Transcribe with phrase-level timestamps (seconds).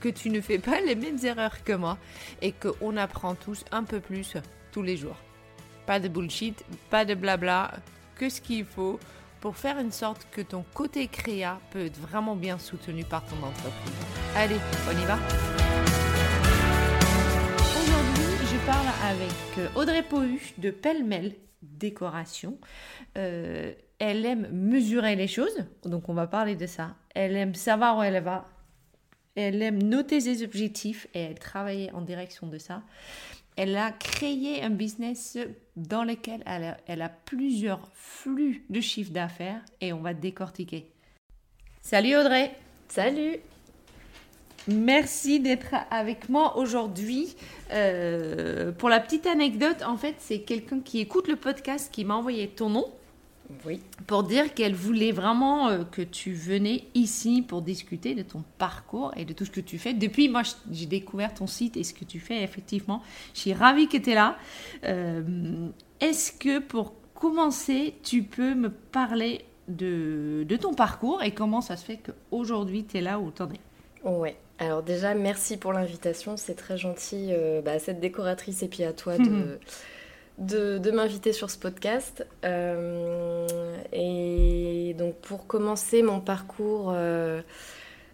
[0.00, 1.98] que tu ne fais pas les mêmes erreurs que moi
[2.42, 4.36] et qu'on apprend tous un peu plus
[4.72, 5.16] tous les jours.
[5.86, 7.72] Pas de bullshit, pas de blabla,
[8.16, 8.98] que ce qu'il faut
[9.40, 13.36] pour faire une sorte que ton côté créa peut être vraiment bien soutenu par ton
[13.36, 13.94] entreprise.
[14.34, 14.56] Allez,
[14.88, 15.18] on y va
[17.80, 22.58] Aujourd'hui, je parle avec euh, Audrey Pohu de Pellemel Décoration.
[23.16, 26.96] Euh, elle aime mesurer les choses, donc on va parler de ça.
[27.14, 28.48] Elle aime savoir où elle va.
[29.36, 32.82] Elle aime noter ses objectifs et elle travaille en direction de ça.
[33.56, 35.38] Elle a créé un business
[35.76, 40.90] dans lequel elle a, plusieurs flux de chiffre d'affaires et on va décortiquer.
[41.82, 42.54] Salut Audrey
[42.88, 43.38] Salut
[44.68, 47.36] Merci d'être avec moi aujourd'hui.
[47.72, 52.14] Euh, pour la petite anecdote, en fait, c'est quelqu'un qui écoute le podcast qui m'a
[52.14, 52.92] envoyé ton nom.
[53.64, 53.80] Oui.
[54.06, 59.12] Pour dire qu'elle voulait vraiment euh, que tu venais ici pour discuter de ton parcours
[59.16, 59.94] et de tout ce que tu fais.
[59.94, 63.02] Depuis, moi, j'ai découvert ton site et ce que tu fais, effectivement.
[63.34, 64.36] Je suis ravie que tu es là.
[64.84, 65.68] Euh,
[66.00, 71.76] est-ce que pour commencer, tu peux me parler de, de, ton parcours et comment ça
[71.76, 73.60] se fait qu'aujourd'hui, tu es là où tu en es?
[74.04, 74.30] Oui.
[74.58, 76.36] Alors déjà, merci pour l'invitation.
[76.36, 79.58] C'est très gentil euh, bah, cette décoratrice et puis à toi de...
[80.38, 82.26] de, m'inviter sur ce podcast.
[82.44, 83.46] Euh,
[83.92, 87.40] et donc pour commencer mon parcours, euh,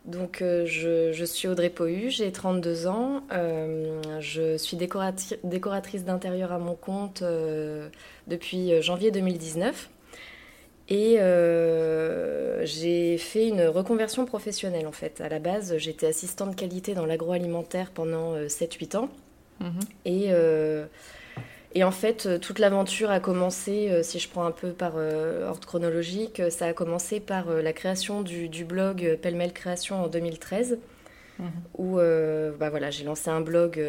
[0.05, 3.22] donc euh, je, suis Audrey Pohu, j'ai 32 ans,
[4.21, 7.22] je suis décoratrice d'intérieur à mon compte
[8.27, 9.91] depuis janvier 2019.
[10.88, 11.16] Et
[12.65, 15.21] j'ai fait une reconversion professionnelle en fait.
[15.21, 19.09] À la base, j'étais assistante qualité dans l'agroalimentaire pendant 7-8 ans.
[19.61, 19.81] Mhm.
[20.05, 20.32] Et
[21.75, 24.94] et en fait, euh, toute l'aventure a commencé, euh, si je prends un peu par
[24.97, 30.78] euh, ordre chronologique, ça a commencé par la création du, blog Pellemel Création en 2013.
[31.38, 31.49] Mhm.
[31.78, 33.82] où bah voilà, j'ai lancé un blog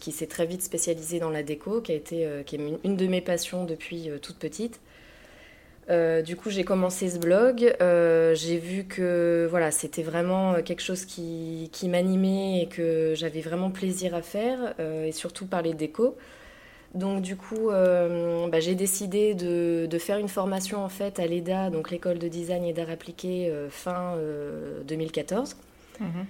[0.00, 3.06] qui s'est très vite spécialisé dans la déco, qui, a été, qui est une de
[3.06, 4.80] mes passions depuis toute petite.
[5.88, 7.76] du coup, j'ai commencé ce blog.
[8.34, 13.70] j'ai vu que voilà, c'était vraiment quelque chose qui, qui m'animait et que j'avais vraiment
[13.70, 16.16] plaisir à faire, et surtout parler déco.
[16.94, 21.70] Donc du coup, euh, bah, j'ai décidé de, faire une formation en fait à l'EDA,
[21.70, 24.16] donc l'école de design et d'art appliqué, euh, fin
[24.86, 25.56] 2014,
[26.00, 26.26] euh, mhm.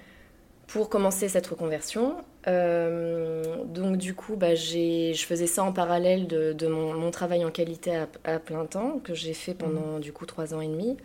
[0.67, 2.15] pour commencer cette reconversion.
[2.47, 8.39] donc du coup, bah, je faisais ça en parallèle de, mon, travail en qualité à,
[8.39, 9.99] plein temps, que j'ai fait pendant mhm.
[9.99, 10.97] du coup trois ans et demi.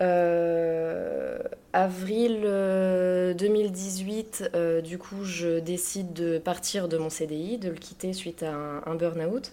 [0.00, 1.38] Euh,
[1.72, 7.76] avril 2018, euh, euh, du coup, je décide de partir de mon CDI, de le
[7.76, 9.52] quitter suite à un, burn-out.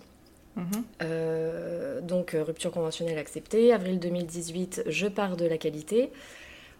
[0.55, 2.01] Mhm.
[2.01, 3.73] donc, rupture conventionnelle acceptée.
[3.73, 6.11] Avril 2018, je pars de la qualité.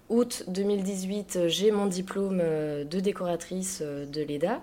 [0.10, 4.62] Août 2018, j'ai mon diplôme de décoratrice de l'EDA.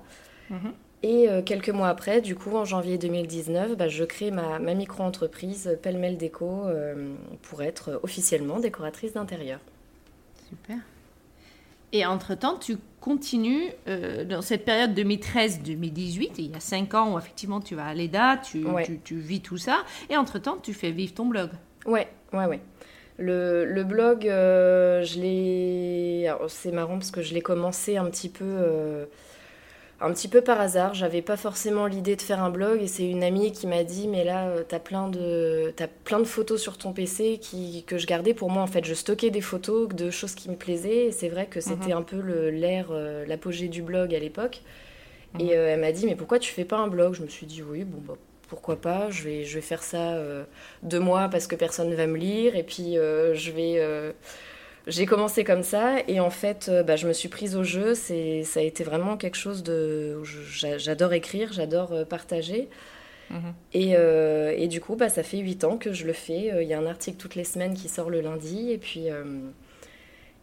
[0.51, 0.73] Mhm.
[1.05, 5.79] Et euh, quelques mois après, du coup, en janvier 2019, bah, je crée ma, micro-entreprise
[5.83, 9.61] Pelmel Déco euh, pour être officiellement décoratrice d'intérieur.
[10.49, 10.79] Super.
[11.93, 17.19] Et entre-temps, tu continues euh, dans cette période 2013-2018, il y a cinq ans où
[17.19, 18.65] effectivement tu vas à l'EDA, tu,
[19.05, 21.51] tu, vis tout ça, et entre-temps, tu fais vivre ton blog.
[21.85, 22.61] Ouais, ouais, ouais.
[23.19, 26.33] Le, le blog, je l'ai...
[26.49, 29.07] C'est marrant parce que je l'ai commencé un petit peu
[30.01, 30.95] un petit peu par hasard.
[30.95, 34.09] J'avais pas forcément l'idée de faire un blog et c'est une amie qui m'a dit
[34.09, 37.99] mais là euh, t'as plein de as plein de photos sur ton PC qui, que
[37.99, 38.85] je gardais pour moi en fait.
[38.85, 41.99] Je stockais des photos de choses qui me plaisaient et c'est vrai que c'était mhm.
[41.99, 42.19] un peu
[42.49, 44.63] l'air euh, l'apogée du blog à l'époque.
[45.39, 45.51] Et mhm.
[45.51, 47.15] euh, elle m'a dit mais pourquoi tu fais pas un blog?
[47.15, 48.19] Je me suis dit oui bon bah,
[48.49, 50.17] pourquoi pas, je vais, je vais faire ça
[50.83, 53.81] deux mois parce que personne ne va me lire et puis je vais
[54.87, 57.95] j'ai commencé comme ça et en fait, euh, bah, je me suis prise au jeu.
[57.95, 60.23] C'est, ça a été vraiment quelque chose de.
[60.23, 62.69] J'adore écrire, j'adore euh, partager.
[63.31, 63.55] Mhm.
[63.73, 66.53] Et, euh, et, du coup, bah, ça fait huit ans que je le fais.
[66.63, 68.71] Il y a un article toutes les semaines qui sort le lundi.
[68.71, 69.07] Et puis.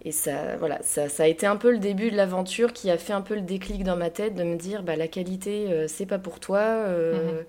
[0.03, 2.97] et ça, voilà, ça, ça, a été un peu le début de l'aventure qui a
[2.97, 6.07] fait un peu le déclic dans ma tête de me dire bah, la qualité, c'est
[6.07, 6.87] pas pour toi.
[6.87, 7.45] Mhm.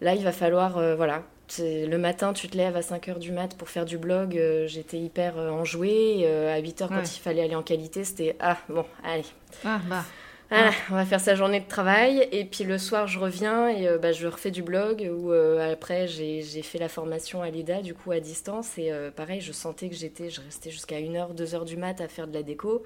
[0.00, 1.24] Là, il va falloir voilà,
[1.60, 4.36] le matin, tu te lèves à 5h du mat pour faire du blog.
[4.36, 6.22] Euh, j'étais hyper euh, enjouée.
[6.24, 9.24] Euh, à 8h, quand il fallait aller en qualité, c'était Ah, bon, allez.
[9.64, 10.04] Ah, bah.
[10.52, 13.88] ah, on va faire sa journée de travail et puis le soir je reviens et
[13.88, 17.80] euh, bah, je refais du blog ou euh, après j'ai fait la formation à l'IDA
[17.80, 21.34] du coup à distance et euh, pareil je sentais que j'étais, je restais jusqu'à 1h,
[21.34, 22.82] 2h du mat à faire de la déco.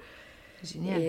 [0.63, 1.01] Génial.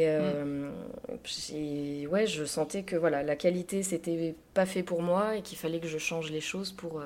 [1.54, 5.56] Et ouais, je sentais que voilà, la qualité c'était pas fait pour moi et qu'il
[5.56, 7.00] fallait que je change les choses pour,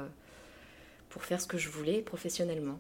[1.13, 2.79] pour faire ce que je voulais professionnellement.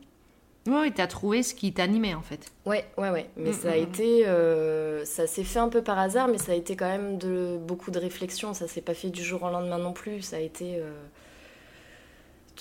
[0.66, 2.50] Oui, tu as trouvé ce qui t'animait en fait.
[2.66, 3.28] Ouais, ouais, ouais.
[3.36, 3.82] Mais mm, ça a mm, mm.
[3.82, 4.26] été.
[4.26, 7.58] Euh, ça s'est fait un peu par hasard, mais ça a été quand même de,
[7.60, 8.54] beaucoup de réflexion.
[8.54, 10.22] Ça s'est pas fait du jour au lendemain non plus.
[10.22, 10.78] Ça a été.
[10.78, 10.90] Euh,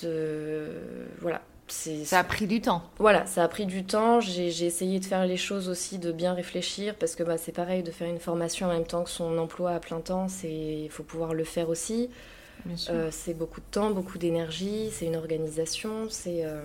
[0.02, 0.68] de.
[1.20, 1.40] Voilà.
[1.68, 2.82] Ça a pris du temps.
[2.98, 4.20] Voilà, ça a pris du temps.
[4.20, 7.82] J'ai essayé de faire les choses aussi, de bien réfléchir, parce que bah, c'est pareil,
[7.82, 11.02] de faire une formation en même temps que son emploi à plein temps, il faut
[11.02, 12.10] pouvoir le faire aussi.
[12.88, 16.62] Euh, c'est beaucoup de temps, beaucoup d'énergie, c'est une organisation, c'est euh,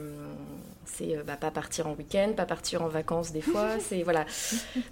[0.86, 4.26] c'est euh, bah, pas partir en week-end, pas partir en vacances des fois, c'est voilà.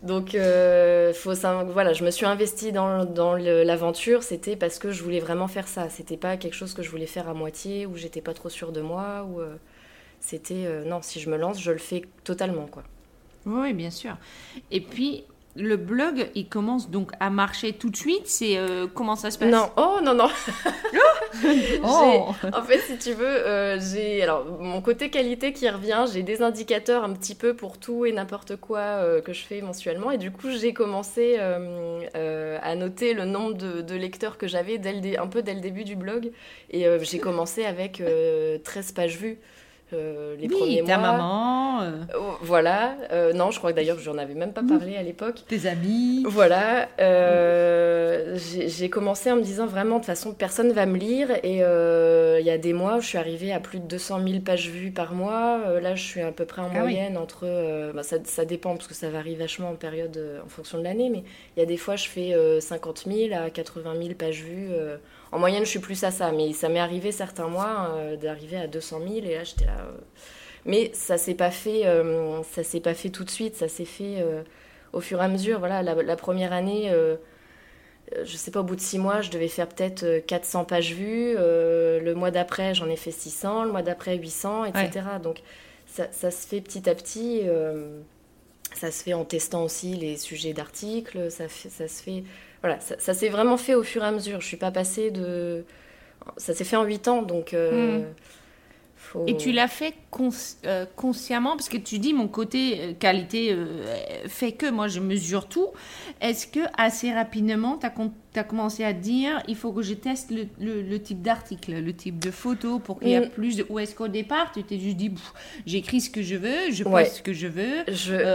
[0.04, 5.04] Donc faut ça, voilà, je me suis investie dans, dans l'aventure, c'était parce que je
[5.04, 5.90] voulais vraiment faire ça.
[5.90, 8.72] C'était pas quelque chose que je voulais faire à moitié ou j'étais pas trop sûre
[8.72, 9.42] de moi ou
[10.20, 12.84] c'était non, si je me lance, je le fais totalement quoi.
[13.46, 14.18] Oui, bien sûr.
[14.72, 15.24] Et puis
[15.56, 18.26] le blog, il commence donc à marcher tout de suite.
[18.26, 19.50] C'est euh, comment ça se passe?
[19.50, 20.28] Non, oh non non.
[21.84, 22.28] oh.
[22.54, 26.06] En fait, si tu veux, euh, j'ai alors mon côté qualité qui revient.
[26.12, 29.62] J'ai des indicateurs un petit peu pour tout et n'importe quoi euh, que je fais
[29.62, 30.12] mensuellement.
[30.12, 34.80] Et du coup, j'ai commencé à noter le nombre de, lecteurs que j'avais
[35.18, 36.32] un peu dès le début du blog.
[36.70, 38.04] Et j'ai commencé avec
[38.64, 39.40] 13 pages vues.
[39.96, 41.82] Euh, les premiers ta maman.
[41.82, 41.92] Euh.
[42.18, 42.96] Oh, voilà.
[43.12, 45.44] Euh, non, je crois que d'ailleurs, j'en avais même pas parlé à l'époque.
[45.48, 46.24] Tes amis.
[46.28, 46.88] Voilà.
[48.38, 51.30] J'ai commencé en me disant vraiment, de toute façon, personne va me lire.
[51.44, 54.70] Et il y a des mois, je suis arrivée à plus de 200 000 pages
[54.70, 55.80] vues par mois.
[55.82, 57.46] là, je suis à peu près en ah moyenne entre.
[57.94, 61.10] Bah, ça, ça, dépend parce que ça varie vachement en période, en fonction de l'année.
[61.10, 61.24] Mais
[61.56, 64.70] il y a des fois, je fais 50 000 à 80 000 pages vues
[65.36, 68.56] en moyenne, je suis plus à ça, mais ça m'est arrivé certains mois euh, d'arriver
[68.56, 69.80] à 200 000 et là j'étais là.
[69.82, 69.98] Euh.
[70.64, 73.84] Mais ça s'est pas fait, euh, ça s'est pas fait tout de suite, ça s'est
[73.84, 74.26] fait
[74.94, 75.60] au fur et à mesure.
[75.60, 76.92] Voilà, la, première année,
[78.24, 81.36] je sais pas, au bout de six mois, je devais faire peut-être 400 pages vues.
[81.36, 85.02] le mois d'après, j'en ai fait 600, le mois d'après 800, etc.
[85.22, 85.42] Donc
[85.86, 87.42] ça, ça, se fait petit à petit.
[88.74, 91.30] ça se fait en testant aussi les sujets d'articles.
[91.30, 92.24] Ça, ça se fait
[92.66, 94.42] voilà, ça, s'est vraiment fait au fur et à mesure.
[94.42, 95.64] Je suis pas passée de.
[96.38, 97.54] Ça s'est fait en 8 ans, donc.
[97.54, 98.02] Euh,
[99.28, 99.94] Et tu l'as fait
[100.66, 103.84] euh, consciemment parce que tu dis mon côté euh, qualité euh,
[104.28, 105.70] fait que moi je mesure tout.
[106.22, 110.98] Est-ce que assez rapidement tu as, commencé à dire il faut que je teste le,
[111.00, 113.30] type d'article, le type de photo pour qu'il y ait mm.
[113.30, 113.66] plus de...
[113.70, 115.12] Ou est-ce qu'au départ tu t'es juste dit
[115.66, 117.84] j'écris ce que je veux, je poste ce que je veux.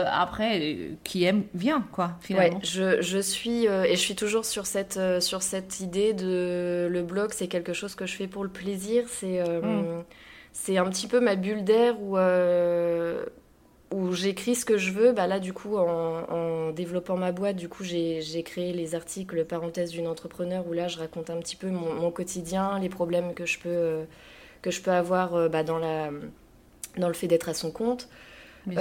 [0.07, 2.59] après, qui aime vient quoi finalement.
[2.59, 7.03] Ouais, je, je suis et je suis toujours sur cette, sur cette idée de le
[7.03, 9.05] blog c'est quelque chose que je fais pour le plaisir.
[9.09, 9.43] C'est.
[9.43, 10.03] Mm
[10.53, 13.25] c'est un petit peu ma bulle d'air où, euh,
[13.93, 15.13] où j'écris ce que je veux.
[15.13, 19.91] Bah là, du coup, en, développant ma boîte, du coup, j'ai créé les articles parenthèse
[19.91, 23.59] d'une entrepreneur où là, je raconte un petit peu mon, quotidien, les problèmes que je
[23.59, 24.05] peux, euh,
[24.63, 26.11] que je peux avoir euh, bah, dans, la,
[26.97, 28.09] dans le fait d'être à son compte.
[28.67, 28.75] mais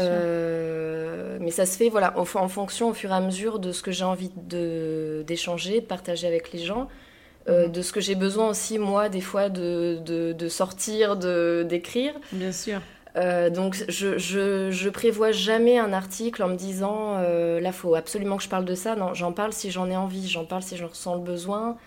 [1.51, 3.91] ça se fait voilà, en, en, fonction au fur et à mesure de ce que
[3.91, 6.87] j'ai envie d'échanger, de partager avec les gens.
[7.47, 12.13] Euh, de ce que j'ai besoin aussi, moi, des fois, de, de, de sortir, d'écrire.
[12.31, 12.81] Bien sûr.
[13.15, 17.95] Euh, donc, je, je, je, prévois jamais un article en me disant euh, là, faut
[17.95, 18.95] absolument que je parle de ça.
[18.95, 21.77] Non, j'en parle si j'en ai envie, j'en parle si je ressens le besoin.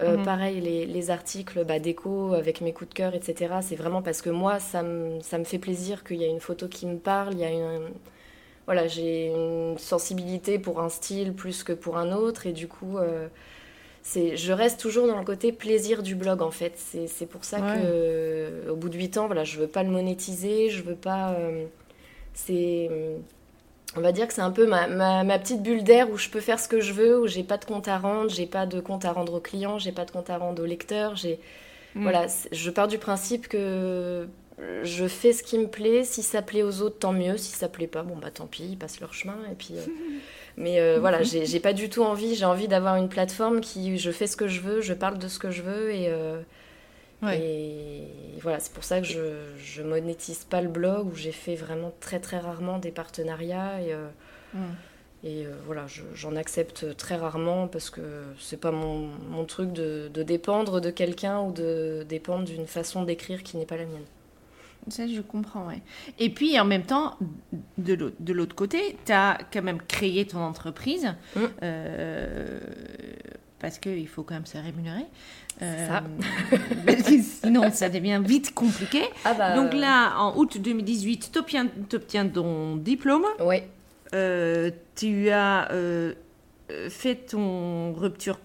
[0.00, 0.24] Euh, mhm.
[0.24, 3.56] Pareil, les, les articles bah, déco avec mes coups de cœur, etc.
[3.60, 6.40] C'est vraiment parce que moi, ça me, ça me fait plaisir qu'il y a une
[6.40, 7.34] photo qui me parle.
[7.34, 7.90] Il y a une,
[8.64, 12.98] voilà, j'ai une sensibilité pour un style plus que pour un autre, et du coup,
[14.02, 16.72] c'est je reste toujours dans le côté plaisir du blog en fait.
[16.76, 20.70] C'est pour ça que au bout de 8 ans voilà je veux pas le monétiser
[20.70, 21.66] je veux pas euh,
[22.32, 23.18] c'est euh,
[23.96, 26.40] on va dire que c'est un peu ma, ma, petite bulle d'air où je peux
[26.40, 28.80] faire ce que je veux où j'ai pas de compte à rendre j'ai pas de
[28.80, 31.38] compte à rendre aux clients j'ai pas de compte à rendre aux lecteurs j'ai
[31.94, 32.02] mm.
[32.02, 34.26] voilà je pars du principe que
[34.82, 36.04] je fais ce qui me plaît.
[36.04, 37.36] Si ça plaît aux autres tant mieux.
[37.36, 39.84] Si ça plaît pas bon bah tant pis ils passent leur chemin et puis euh,
[40.56, 42.34] Mais euh, voilà, j'ai pas du tout envie.
[42.34, 45.28] J'ai envie d'avoir une plateforme qui, je fais ce que je veux, je parle de
[45.28, 46.40] ce que je veux et, euh,
[47.32, 48.02] et
[48.40, 51.92] voilà, c'est pour ça que je, je monétise pas le blog où j'ai fait vraiment
[52.00, 54.08] très très rarement des partenariats et, euh,
[55.22, 58.00] et voilà, j'en accepte très rarement parce que
[58.38, 63.04] c'est pas mon, mon, truc de, de dépendre de quelqu'un ou de dépendre d'une façon
[63.04, 64.06] d'écrire qui n'est pas la mienne.
[64.88, 65.82] Ça, je comprends, ouais.
[66.18, 67.16] Et puis, en même temps,
[67.78, 71.14] de l'autre côté, tu as quand même créé ton entreprise.
[71.36, 71.40] Mm.
[71.62, 72.60] Euh,
[73.58, 75.04] parce qu'il faut quand même se rémunérer.
[75.60, 76.02] Euh, ça.
[77.42, 79.02] sinon, ça devient vite compliqué.
[79.24, 81.38] Ah bah, Donc là, en août 2018, tu
[81.96, 83.26] obtiens, ton diplôme.
[83.40, 83.56] Oui.
[84.14, 85.68] Euh, tu as
[86.88, 88.40] fait ton rupture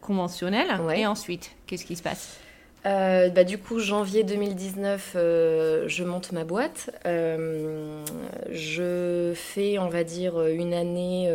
[0.00, 0.68] conventionnelle.
[0.94, 2.40] Et ensuite, qu'est-ce qui se passe?
[2.86, 6.90] Euh, bah, du coup, janvier 2019, euh, je monte ma boîte.
[7.06, 8.04] Euh,
[8.50, 11.32] je fais, on va dire, une année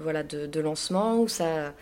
[0.00, 1.72] voilà, de, lancement où ça.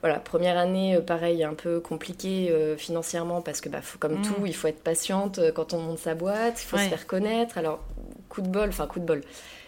[0.00, 4.22] Voilà, première année, pareil, un peu compliqué financièrement parce que, bah, comme mm.
[4.22, 7.56] tout, il faut être patiente quand on monte sa boîte, il faut se faire connaître.
[7.56, 7.80] Alors,
[8.28, 9.22] coup de bol, enfin, coup de bol.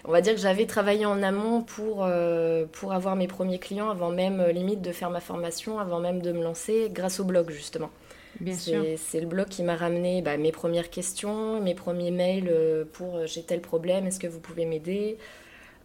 [0.04, 2.06] On va dire que j'avais travaillé en amont pour,
[2.73, 6.33] pour avoir mes premiers clients avant même, limite, de faire ma formation, avant même de
[6.33, 7.90] me lancer, grâce au blog, justement.
[8.57, 13.16] C'est le blog qui m'a ramené bah, mes premières questions, mes premiers mails euh, pour
[13.16, 15.19] euh, j'ai tel problème, est-ce que vous pouvez m'aider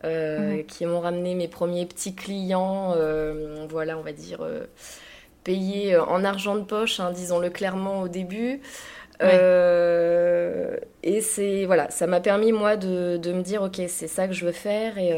[0.03, 0.65] euh, mhm.
[0.65, 2.95] Qui m'ont ramené mes premiers petits clients,
[3.69, 4.45] voilà, on va dire,
[5.43, 8.61] payés en argent de poche, hein, disons-le clairement au début.
[9.21, 14.33] et c'est voilà, ça m'a permis moi de, de, me dire ok, c'est ça que
[14.33, 15.13] je veux faire et,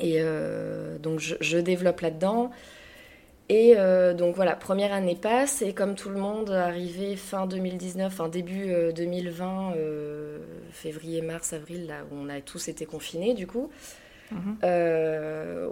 [0.00, 0.22] et
[1.00, 2.50] donc je, je développe là-dedans.
[3.48, 8.12] Et euh, donc voilà, première année passe et comme tout le monde, arrivé fin 2019,
[8.12, 10.38] fin début 2020, euh, euh,
[10.70, 13.70] février, mars, avril, là où on a tous été confinés du coup,
[14.32, 14.58] mhm.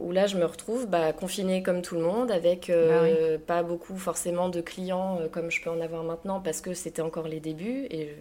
[0.01, 3.05] où là je me retrouve bah, confinée comme tout le monde, avec bah
[3.47, 7.29] pas beaucoup forcément de clients comme je peux en avoir maintenant parce que c'était encore
[7.29, 7.87] les débuts.
[7.91, 8.15] Et,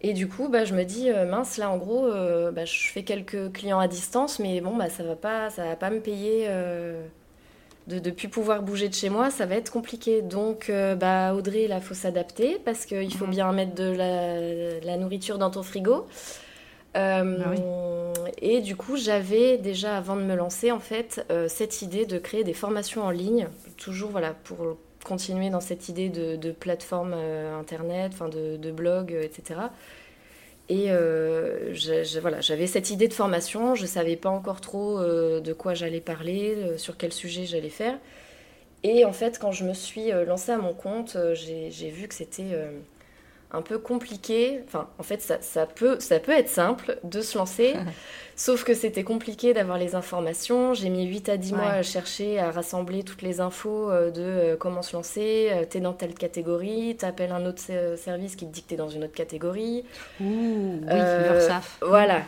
[0.00, 2.08] et du coup, bah, je me dis, mince, là en gros,
[2.52, 5.74] bah, je fais quelques clients à distance, mais bon, bah, ça va pas, ça va
[5.74, 6.46] pas me payer
[7.88, 10.20] de ne plus pouvoir bouger de chez moi, ça va être compliqué.
[10.20, 13.30] Donc, euh, bah, Audrey, il faut s'adapter parce qu'il faut mhm.
[13.30, 16.06] bien mettre de la, nourriture dans ton frigo.
[16.96, 21.80] Euh, ah et du coup, j'avais déjà, avant de me lancer, en fait, euh, cette
[21.82, 26.52] idée de créer des formations en ligne, toujours voilà, pour continuer dans cette idée de,
[26.52, 29.60] plateforme internet, enfin de, de blog, etc.
[30.68, 31.72] Et euh,
[32.20, 35.72] voilà, j'avais cette idée de formation, je ne savais pas encore trop euh, de quoi
[35.72, 37.98] j'allais parler, euh, sur quel sujet j'allais faire.
[38.82, 42.54] Et en fait, quand je me suis lancée à mon compte, j'ai vu que c'était
[43.50, 44.60] un peu compliqué.
[44.66, 47.74] Enfin, en fait, ça, ça, peut, ça peut être simple de se lancer,
[48.36, 50.74] sauf que c'était compliqué d'avoir les informations.
[50.74, 54.22] J'ai mis 8 à 10 mois à chercher, à rassembler toutes les infos euh, de
[54.22, 55.50] euh, comment se lancer.
[55.52, 57.62] Euh, t'es dans telle catégorie, t'appelles un autre
[57.96, 59.84] service qui te dit que t'es dans une autre catégorie.
[60.20, 61.48] Ouh, oui, euh,
[61.80, 62.22] Voilà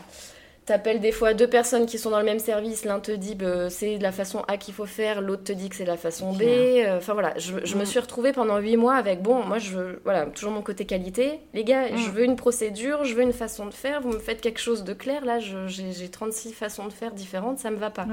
[0.70, 3.68] t'appelles des fois deux personnes qui sont dans le même service, l'un te dit bah,
[3.70, 5.96] c'est de la façon A qu'il faut faire, l'autre te dit que c'est de la
[5.96, 6.42] façon B.
[6.42, 7.86] Euh, enfin voilà, je, me mm.
[7.86, 11.40] suis retrouvée pendant huit mois avec bon, moi je veux, voilà, toujours mon côté qualité.
[11.54, 11.96] Les gars, mm.
[11.96, 14.84] je veux une procédure, je veux une façon de faire, vous me faites quelque chose
[14.84, 18.06] de clair, là j'ai 36 façons de faire différentes, ça me va pas.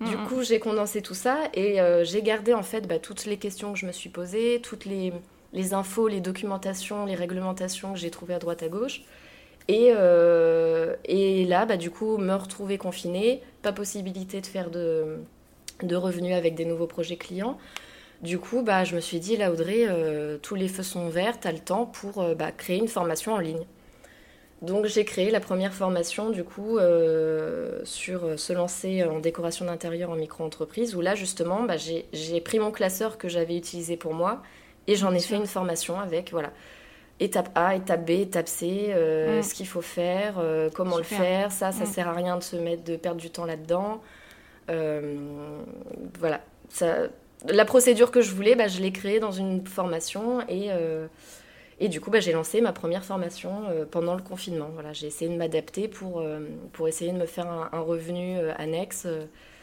[0.00, 3.24] Du mm, coup, j'ai condensé tout ça et euh, j'ai gardé en fait bah, toutes
[3.26, 5.12] les questions que je me suis posées, toutes les,
[5.52, 9.02] les infos, les documentations, les réglementations que j'ai trouvées à droite à gauche.
[9.68, 10.33] Et, euh,
[11.04, 15.18] et là, bah, du coup, me retrouver confinée, pas possibilité de faire de,
[15.82, 17.58] de revenus avec des nouveaux projets clients.
[18.22, 21.40] Du coup, bah, je me suis dit, là, Audrey, euh, tous les feux sont verts,
[21.40, 23.64] tu as le temps pour euh, bah, créer une formation en ligne.
[24.62, 26.78] Donc, j'ai créé la première formation, du coup,
[27.84, 32.70] sur se lancer en décoration d'intérieur en micro-entreprise, où là, justement, bah, j'ai pris mon
[32.70, 34.42] classeur que j'avais utilisé pour moi
[34.86, 36.50] et j'en ai fait une formation avec, voilà,
[37.20, 41.52] étape A, étape B, étape C, euh, ce qu'il faut faire, euh, comment le faire.
[41.52, 41.86] Ça, ça mm.
[41.86, 44.00] sert à rien de se mettre, de perdre du temps là-dedans.
[44.70, 45.16] Euh,
[46.18, 46.40] voilà.
[46.68, 47.08] Ça,
[47.46, 50.70] la procédure que je voulais, bah, je l'ai créée dans une formation et,
[51.78, 54.70] et du coup, bah, j'ai lancé ma première formation pendant le confinement.
[54.72, 56.24] Voilà, j'ai essayé de m'adapter pour,
[56.72, 59.06] pour essayer de me faire un, revenu annexe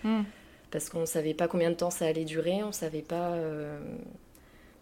[0.04, 0.22] mm.
[0.70, 3.34] parce qu'on ne savait pas combien de temps ça allait durer, on ne savait pas.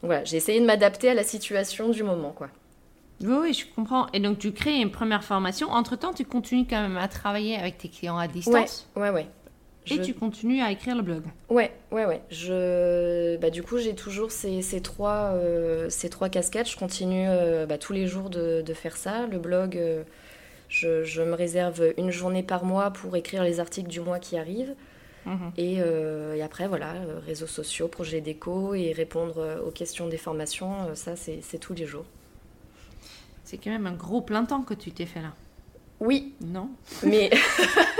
[0.01, 2.49] Voilà, j'ai essayé de m'adapter à la situation du moment, quoi.
[3.21, 4.07] Oui, oui, je comprends.
[4.13, 5.69] Et donc, tu crées une première formation.
[5.69, 8.87] Entre-temps, tu continues quand même à travailler avec tes clients à distance.
[8.95, 9.27] Ouais, ouais, ouais.
[9.91, 11.23] Et tu continues à écrire le blog.
[11.49, 12.21] Ouais, ouais, ouais.
[12.29, 13.37] Je...
[13.37, 16.69] Bah, du coup, j'ai toujours ces, ces trois, euh, ces trois casquettes.
[16.69, 19.25] Je continue euh, bah, tous les jours de, de, faire ça.
[19.25, 20.03] Le blog, euh,
[20.67, 24.37] je, je, me réserve une journée par mois pour écrire les articles du mois qui
[24.37, 24.75] arrivent.
[25.25, 25.51] Mhm.
[25.57, 26.93] Et, et, après, voilà,
[27.25, 32.05] réseaux sociaux, projets déco et répondre aux questions des formations, ça, c'est tous les jours.
[33.43, 35.33] C'est quand même un gros plein temps que tu t'es fait là.
[35.99, 36.33] Oui.
[36.39, 36.69] Non?
[37.03, 37.29] Mais.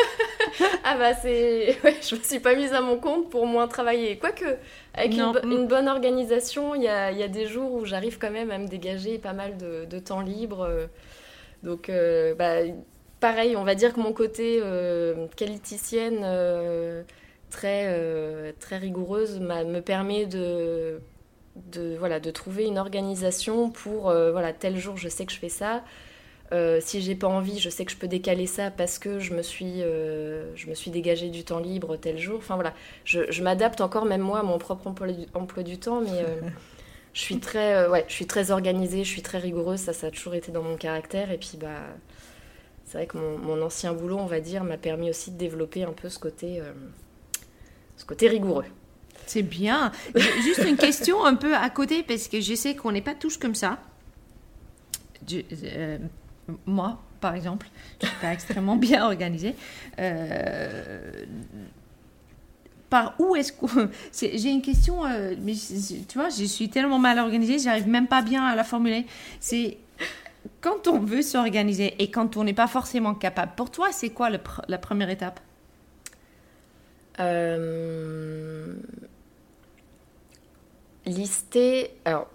[0.84, 1.78] ah bah c'est...
[1.84, 4.18] Ouais, je me suis pas mise à mon compte pour moins travailler.
[4.18, 4.46] Quoique,
[4.94, 8.52] avec une, bonne organisation, il y a, y a, des jours où j'arrive quand même
[8.52, 10.88] à me dégager pas mal de, de temps libre.
[11.64, 12.62] Donc, euh, bah,
[13.20, 17.04] pareil, on va dire que mon côté euh, qualiticienne euh,
[17.50, 21.02] très, très rigoureuse me permet de,
[21.72, 25.50] de, voilà, de trouver une organisation pour, voilà, tel jour je sais que je fais
[25.50, 25.84] ça.
[26.52, 29.36] Euh, si j'ai pas envie, je sais que je peux décaler ça parce que je
[29.36, 32.38] me suis, je me suis dégagé du temps libre tel jour.
[32.38, 32.74] Enfin voilà,
[33.06, 36.26] je, je m'adapte encore même moi à mon propre emploi du, emploi du temps, mais
[37.14, 39.80] je suis très, ouais, je suis très organisée, je suis très rigoureuse.
[39.80, 41.32] Ça, ça a toujours été dans mon caractère.
[41.32, 41.82] Et puis bah,
[42.89, 45.91] c'est vrai que mon, ancien boulot, on va dire, m'a permis aussi de développer un
[45.91, 46.74] peu ce côté, euh,
[47.98, 48.65] ce côté rigoureux.
[49.27, 49.91] C'est bien.
[50.41, 53.38] Juste une question un peu à côté, parce que je sais qu'on n'est pas tous
[53.38, 53.77] comme ça.
[55.31, 56.00] Euh,
[56.65, 57.67] moi, par exemple,
[58.01, 59.53] je suis pas extrêmement bien organisée.
[60.00, 61.12] Euh,
[62.89, 63.67] par où est-ce que...
[64.19, 65.03] J'ai une question,
[65.43, 65.53] mais
[66.08, 69.05] tu vois, je suis tellement mal organisée, j'arrive même pas bien à la formuler.
[69.39, 69.77] C'est
[70.62, 74.29] quand on veut s'organiser et quand on n'est pas forcément capable, pour toi, c'est quoi
[74.29, 75.39] la première étape?
[77.20, 78.74] Euh,
[81.06, 82.27] Lister, alors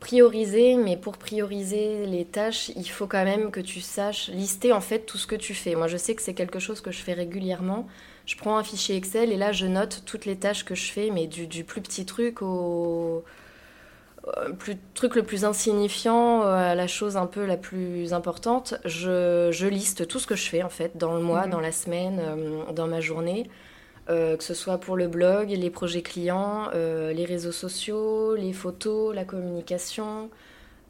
[0.00, 4.82] prioriser, mais pour prioriser les tâches, il faut quand même que tu saches lister en
[4.82, 5.74] fait tout ce que tu fais.
[5.74, 7.86] Moi, je sais que c'est quelque chose que je fais régulièrement.
[8.26, 11.10] Je prends un fichier Excel et là, je note toutes les tâches que je fais,
[11.10, 13.24] mais du plus petit truc au
[14.58, 19.50] plus, truc le plus insignifiant à euh, la chose un peu la plus importante, je,
[19.52, 21.50] je, liste tout ce que je fais en fait dans le mois, mhm.
[21.50, 23.48] dans la semaine, euh, dans ma journée,
[24.06, 29.24] que ce soit pour le blog, les projets clients, les réseaux sociaux, les photos, la
[29.24, 30.28] communication,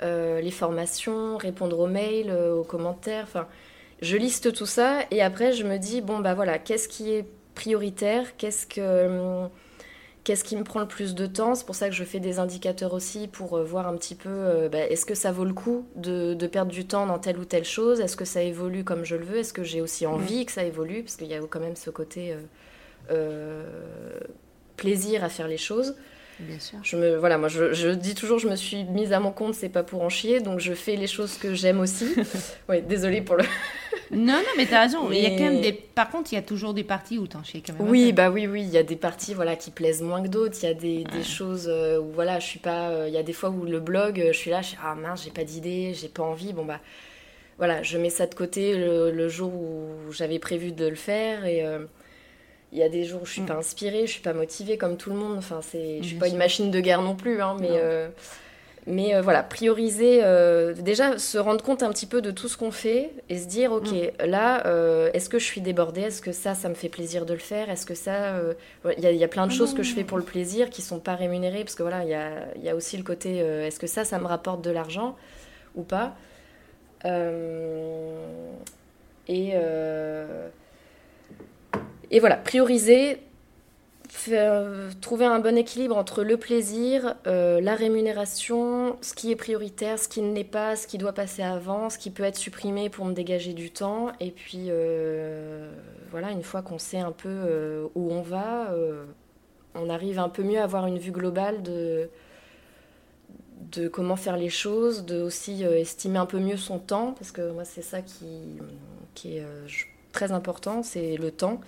[0.02, 3.22] les formations, répondre aux mails, aux commentaires.
[3.22, 3.46] Enfin,
[4.02, 7.24] je liste tout ça et après je me dis bon bah voilà, qu'est-ce qui est
[7.54, 9.48] prioritaire, qu'est-ce que
[10.24, 12.38] Qu'est-ce qui me prend le plus de temps C'est pour ça que je fais des
[12.38, 15.52] indicateurs aussi pour euh, voir un petit peu euh, bah, est-ce que ça vaut le
[15.52, 18.00] coup de, perdre du temps dans telle ou telle chose?
[18.00, 19.36] Est-ce que ça évolue comme je le veux?
[19.36, 21.02] Est-ce que j'ai aussi envie que ça évolue?
[21.02, 22.34] Parce qu'il y a quand même ce côté
[23.10, 23.64] euh,
[24.78, 25.94] plaisir à faire les choses.
[26.40, 26.78] Bien sûr.
[26.82, 29.54] Je me, voilà, moi je, je, dis toujours, je me suis mise à mon compte,
[29.54, 32.14] c'est pas pour en chier, donc je fais les choses que j'aime aussi.
[32.68, 33.44] oui, désolée pour le.
[34.14, 35.10] Non, non, mais t'as raison.
[35.10, 35.72] Il y a quand même des.
[35.72, 37.88] Par contre, il y a toujours des parties où t'en chies quand même.
[37.88, 40.56] Oui, bah oui, oui, il y a des parties voilà qui plaisent moins que d'autres.
[40.62, 42.90] Il y a des, des choses euh, où voilà, je suis pas.
[42.90, 44.78] Euh, il y a des fois où le blog, euh, je suis là, je suis
[44.82, 46.52] ah mince, j'ai pas d'idée, j'ai pas envie.
[46.52, 46.80] Bon bah
[47.58, 51.64] voilà, je mets ça de côté le, jour où j'avais prévu de le faire et.
[52.74, 53.46] Il y a des jours où je suis mm.
[53.46, 55.38] pas inspirée, je suis pas motivée comme tout le monde.
[55.38, 58.08] Enfin, c'est, je suis pas une machine de guerre non plus, hein, mais euh,
[58.86, 62.56] mais euh, voilà, prioriser, euh, déjà se rendre compte un petit peu de tout ce
[62.56, 64.24] qu'on fait et se dire, ok, mm.
[64.26, 64.62] là,
[65.12, 66.02] est-ce que je suis débordée?
[66.02, 67.70] Est-ce que ça, ça me fait plaisir de le faire?
[67.70, 68.34] Est-ce que ça,
[68.96, 70.98] il y, y, a plein de choses que je fais pour le plaisir qui sont
[71.00, 73.86] pas rémunérées parce que voilà, il y a, y a, aussi le côté, est-ce que
[73.86, 75.16] ça, ça me rapporte de l'argent
[75.74, 76.14] ou pas?
[79.28, 79.54] Et
[82.14, 83.18] et voilà, prioriser,
[85.00, 90.08] trouver un bon équilibre entre le plaisir, euh, la rémunération, ce qui est prioritaire, ce
[90.08, 93.04] qui ne l'est pas, ce qui doit passer avant, ce qui peut être supprimé pour
[93.06, 94.12] me dégager du temps.
[94.20, 95.70] Et puis euh,
[96.10, 98.72] voilà, une fois qu'on sait un peu euh, où on va,
[99.74, 102.08] on arrive un peu mieux à avoir une vue globale de,
[103.72, 107.50] de comment faire les choses, de aussi estimer un peu mieux son temps, parce que
[107.50, 108.60] moi c'est ça qui,
[109.14, 109.46] qui est
[110.12, 111.60] très important, c'est le temps.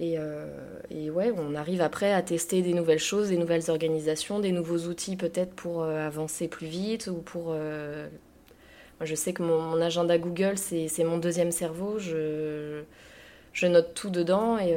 [0.00, 4.52] Euh, et, ouais, on arrive après à tester des nouvelles choses, des nouvelles organisations, des
[4.52, 7.48] nouveaux outils peut-être pour euh, avancer plus vite ou pour...
[7.50, 8.08] Euh,
[8.98, 11.98] moi, je sais que mon, agenda Google, c'est mon deuxième cerveau.
[11.98, 12.84] Je,
[13.62, 14.76] note tout dedans et...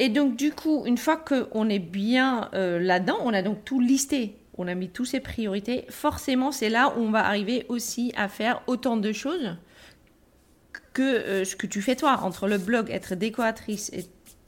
[0.00, 4.36] Et donc, du coup, une fois qu'on est bien là-dedans, on a donc tout listé.
[4.56, 5.86] On a mis toutes ces priorités.
[5.88, 9.56] Forcément, c'est là où on va arriver aussi à faire autant de choses
[10.98, 14.04] que euh, ce que tu fais toi, entre le blog, être décoratrice et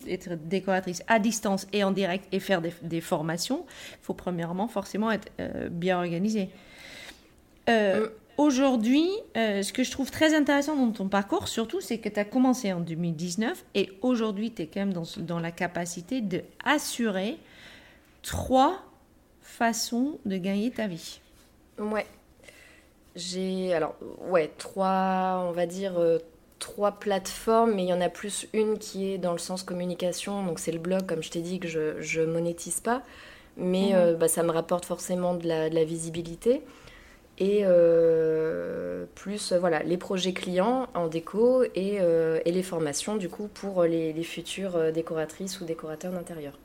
[0.08, 5.12] être décoratrice à distance et en direct et faire des, formations, il faut premièrement forcément
[5.12, 6.48] être euh, bien organisé.
[7.68, 12.18] Euh, aujourd'hui, ce que je trouve très intéressant dans ton parcours, surtout, c'est que tu
[12.18, 17.36] as commencé en 2019 et aujourd'hui, tu es quand même dans, dans la capacité d'assurer
[18.22, 18.82] trois
[19.40, 21.20] façons de gagner ta vie.
[21.78, 22.06] Ouais.
[23.14, 23.94] J'ai, alors,
[24.30, 25.92] ouais, trois, on va dire,
[26.60, 30.44] trois plateformes, mais il y en a plus une qui est dans le sens communication.
[30.46, 33.02] Donc c'est le blog, comme je t'ai dit, que je, ne monétise pas.
[33.56, 33.94] Mais mhm.
[33.94, 36.62] euh, bah, ça me rapporte forcément de la, visibilité.
[37.38, 37.64] et
[39.16, 41.96] plus voilà les projets clients en déco et,
[42.44, 46.58] et, les formations du coup pour les, les futures décoratrices ou décorateurs d'intérieur.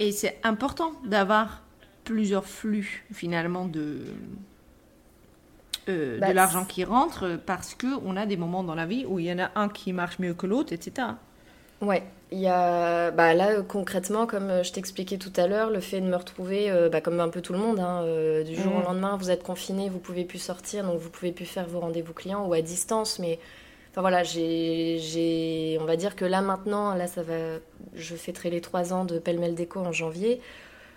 [0.00, 1.62] Et c'est important d'avoir
[2.04, 3.98] plusieurs flux finalement de,
[5.88, 9.18] euh, de bah, l'argent qui rentre parce qu'on a des moments dans la vie où
[9.18, 11.08] il y en a un qui marche mieux que l'autre, etc.
[11.80, 16.00] Ouais, il y a bah là concrètement comme je t'expliquais tout à l'heure, le fait
[16.00, 18.76] de me retrouver euh, bah, comme un peu tout le monde, hein, euh, du jour
[18.76, 18.84] au mm.
[18.84, 22.12] lendemain vous êtes confiné, vous pouvez plus sortir, donc vous pouvez plus faire vos rendez-vous
[22.12, 23.38] clients ou à distance, mais
[23.90, 27.58] Enfin voilà, j'ai, on va dire que là maintenant, là ça va,
[27.94, 30.40] je fêterai les trois ans de Pellemel Déco en janvier.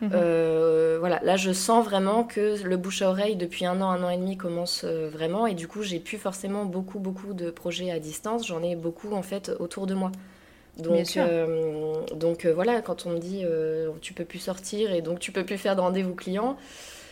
[0.03, 0.11] Mhm.
[0.13, 4.03] Euh, voilà, là je sens vraiment que le bouche à oreille depuis un an, un
[4.03, 7.49] an et demi commence euh, vraiment et du coup j'ai plus forcément beaucoup beaucoup de
[7.51, 10.11] projets à distance, j'en ai beaucoup en fait autour de moi.
[10.77, 13.45] Donc, euh, donc voilà, quand on me dit
[14.01, 16.57] tu peux plus sortir et donc tu peux plus faire de rendez-vous clients,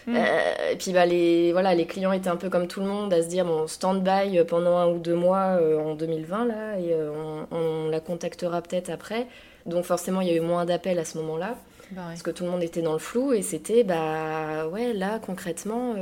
[0.08, 0.16] Mm.
[0.16, 3.14] Euh, et puis bah, les, voilà, les clients étaient un peu comme tout le monde
[3.14, 6.94] à se dire bon, stand-by pendant un ou deux mois euh, en 2020 là, et
[6.94, 7.12] euh,
[7.52, 9.28] on, la contactera peut-être après.
[9.66, 11.56] Donc forcément, il y a eu moins d'appels à ce moment-là.
[11.92, 15.20] Bah parce que tout le monde était dans le flou et c'était bah ouais, là
[15.20, 15.96] concrètement,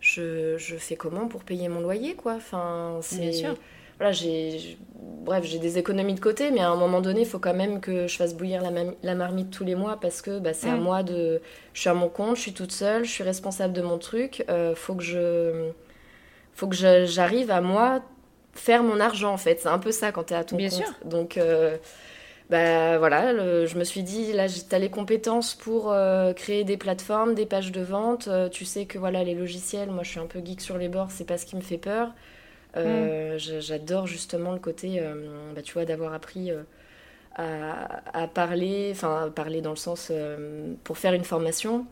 [0.00, 2.34] je, je, fais comment pour payer mon loyer quoi?
[2.34, 3.56] Enfin, Bien sûr
[3.98, 7.40] voilà, j'ai, bref, j'ai des économies de côté, mais à un moment donné, il faut
[7.40, 8.62] quand même que je fasse bouillir
[9.02, 11.42] la, marmite tous les mois parce que bah, c'est à moi de.
[11.74, 14.44] Je suis à mon compte, je suis toute seule, je suis responsable de mon truc.
[14.48, 15.70] Euh, faut que je,
[16.54, 18.00] faut que j'arrive à moi
[18.54, 19.58] faire mon argent en fait.
[19.60, 20.78] C'est un peu ça quand tu es à ton Bien compte.
[20.78, 20.94] Sûr.
[21.04, 21.76] Donc euh,
[22.50, 26.78] bah voilà, je me suis dit là, tu as les compétences pour euh, créer des
[26.78, 28.28] plateformes, des pages de vente.
[28.28, 30.88] Euh, tu sais que voilà les logiciels, moi je suis un peu geek sur les
[30.88, 32.14] bords, c'est pas ce qui me fait peur.
[32.76, 33.60] Euh, mm.
[33.60, 35.02] J'adore justement le côté,
[35.54, 36.50] bah, tu vois, d'avoir appris
[37.36, 40.10] à, parler, enfin parler dans le sens
[40.84, 41.86] pour faire une formation.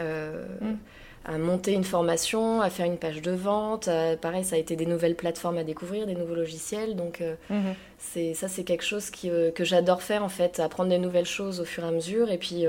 [0.00, 0.76] Mm.
[1.24, 3.88] À monter une formation, à faire une page de vente.
[4.20, 6.96] pareil, ça a été des nouvelles plateformes à découvrir, des nouveaux logiciels.
[6.96, 7.74] Donc, mm-hmm.
[7.98, 11.60] c'est ça, c'est quelque chose qui, que j'adore faire, en fait, apprendre des nouvelles choses
[11.60, 12.30] au fur et à mesure.
[12.30, 12.64] Et puis,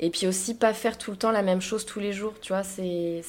[0.00, 2.34] et puis aussi, pas faire tout le temps la même chose tous les jours.
[2.40, 3.22] Tu vois, c'est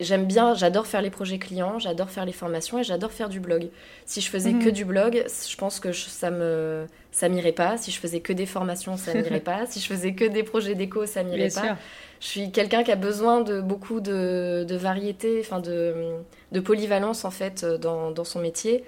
[0.00, 3.38] j'aime bien, j'adore faire les projets clients, j'adore faire les formations et j'adore faire du
[3.38, 3.68] blog.
[4.06, 4.72] Si je faisais que mhm.
[4.72, 7.76] du blog, je pense que ça me ça m'irait pas.
[7.76, 9.66] Si je faisais que des formations, ça m'irait pas.
[9.66, 11.76] Si je faisais que des projets déco, ça m'irait pas.
[12.20, 16.22] Je suis quelqu'un qui a besoin de beaucoup de, variété, enfin de,
[16.60, 18.84] polyvalence en fait dans, dans son métier.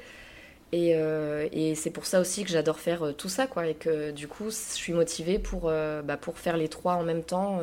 [0.73, 3.67] Et, euh, et c'est pour ça aussi que j'adore faire euh, tout ça, quoi.
[3.67, 7.03] Et que du coup, je suis motivée pour, euh, bah, pour faire les trois en
[7.03, 7.61] même temps,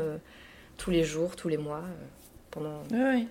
[0.78, 1.84] tous les jours, tous les mois,
[2.52, 2.84] pendant.
[2.92, 3.28] Oui.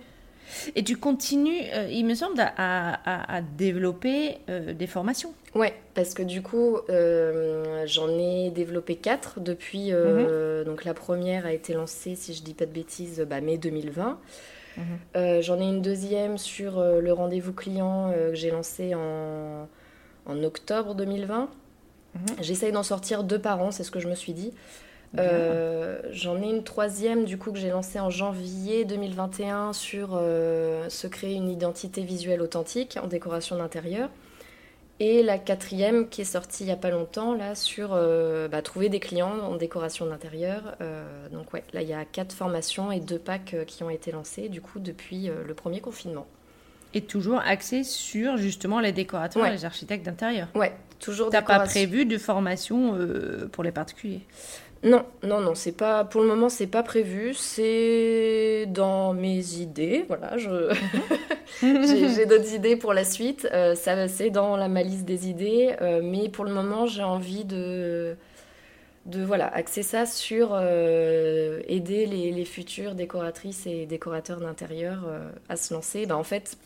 [0.75, 5.33] Et tu continues, euh, il me semble, à, à, développer euh, des formations.
[5.55, 9.91] Ouais, parce que du coup, euh, j'en ai développé quatre depuis.
[9.91, 10.63] Mhm.
[10.65, 14.19] Donc la première a été lancée, si je dis pas de bêtises, bah, mai 2020.
[14.77, 15.41] Mhm.
[15.41, 19.67] j'en ai une deuxième sur le rendez-vous client que j'ai lancé en,
[20.25, 21.49] en, octobre 2020.
[22.13, 22.21] Mhm.
[22.41, 24.53] J'essaye d'en sortir deux par an, c'est ce que je me suis dit.
[25.17, 30.87] Euh, j'en ai une troisième du coup que j'ai lancée en janvier 2021 sur euh,
[30.89, 34.09] se créer une identité visuelle authentique en décoration d'intérieur.
[35.01, 38.61] Et la quatrième qui est sortie il n'y a pas longtemps là sur euh, bah,
[38.61, 40.75] trouver des clients en décoration d'intérieur.
[41.31, 44.49] donc ouais, là il y a quatre formations et deux packs qui ont été lancés
[44.49, 46.27] du coup depuis le premier confinement.
[46.93, 50.47] Et toujours axé sur justement les décorateurs et les architectes d'intérieur.
[50.55, 51.29] Ouais, toujours.
[51.29, 52.97] T'as pas prévu de formation
[53.51, 54.25] pour les particuliers?
[54.81, 60.05] Non, non, non, c'est pas pour le moment c'est pas prévu, c'est dans mes idées,
[60.07, 60.73] voilà, je
[61.61, 65.99] j'ai d'autres idées pour la suite, euh, ça c'est dans la malice des idées, euh,
[66.01, 68.15] mais pour le moment j'ai envie de
[69.05, 75.09] de voilà axer ça sur euh, aider les, les, futures décoratrices et décorateurs d'intérieur
[75.49, 76.05] à se lancer.
[76.05, 76.57] Ben, en fait,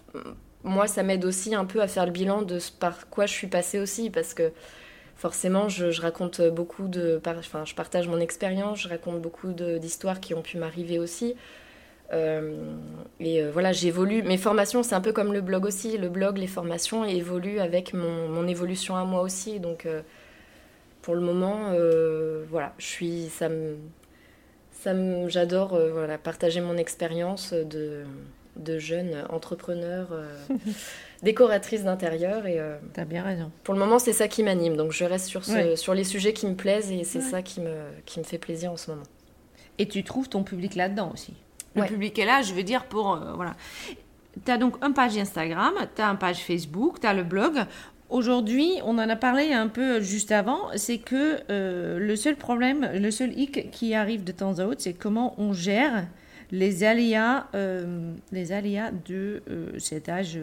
[0.63, 3.47] moi ça m'aide aussi un peu à faire le bilan de par quoi je suis
[3.47, 4.52] passée aussi parce que
[5.23, 7.21] forcément, je, raconte beaucoup de.
[7.25, 11.36] Enfin, je partage mon expérience, je raconte beaucoup d'histoires qui ont pu m'arriver aussi.
[12.12, 12.75] Euh,
[13.21, 14.21] et euh, voilà, j'évolue.
[14.21, 15.97] Mes formations, c'est un peu comme le blog aussi.
[15.97, 19.62] Le blog, les formations évoluent avec mon, évolution à moi aussi.
[19.62, 20.01] Donc, euh,
[21.01, 21.71] pour le moment,
[22.49, 23.29] voilà, je suis.
[23.29, 23.47] Ça
[25.29, 25.79] j'adore
[26.21, 30.09] partager mon expérience de jeune entrepreneur.
[31.23, 32.45] décoratrice d'intérieur.
[32.45, 33.51] Et, euh, T'as bien raison.
[33.63, 34.75] Pour le moment, c'est ça qui m'anime.
[34.75, 37.62] Donc je reste sur, ce, sur les sujets qui me plaisent et c'est ça qui
[37.62, 37.73] me,
[38.05, 39.03] qui me fait plaisir en ce moment.
[39.79, 41.33] Et tu trouves ton public là-dedans aussi?
[41.75, 43.13] Le public est là, je veux dire, pour...
[43.13, 43.55] Euh, voilà.
[44.45, 47.65] Tu as donc une page Instagram, tu as une page Facebook, tu as le blog.
[48.09, 52.88] Aujourd'hui, on en a parlé un peu juste avant, c'est que euh, le seul problème,
[52.93, 56.05] le seul hic qui arrive de temps à autre, c'est comment on gère
[56.51, 57.47] les aléas,
[58.32, 59.41] les aléas de
[59.77, 60.39] cet âge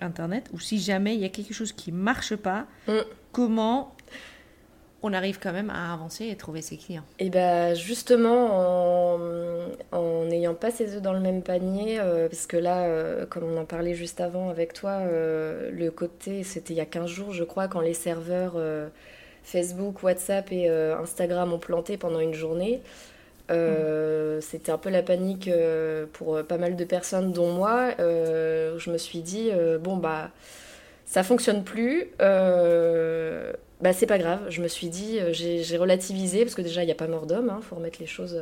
[0.00, 2.98] internet, ou si jamais il y a quelque chose qui marche pas, mm.
[3.32, 3.94] comment
[5.02, 7.04] on arrive quand même à avancer et trouver ses clients?
[7.18, 9.16] Et eh bien justement,
[9.92, 13.44] en n'ayant pas ses œufs dans le même panier, euh, parce que là, euh, comme
[13.44, 17.08] on en parlait juste avant avec toi, euh, le côté, c'était il y a 15
[17.08, 18.54] jours, je crois, quand les serveurs
[19.44, 22.82] Facebook, WhatsApp et Instagram ont planté pendant une journée.
[23.50, 24.40] Mmh.
[24.40, 25.50] C'était un peu la panique
[26.12, 27.94] pour pas mal de personnes, dont moi.
[27.98, 30.30] je me suis dit, bon, bah,
[31.06, 32.12] ça fonctionne plus
[33.80, 34.40] bah c'est pas grave.
[34.50, 37.26] Je me suis dit, euh, j'ai relativisé, parce que déjà il n'y a pas mort
[37.26, 38.40] d'homme, hein, faut remettre les choses.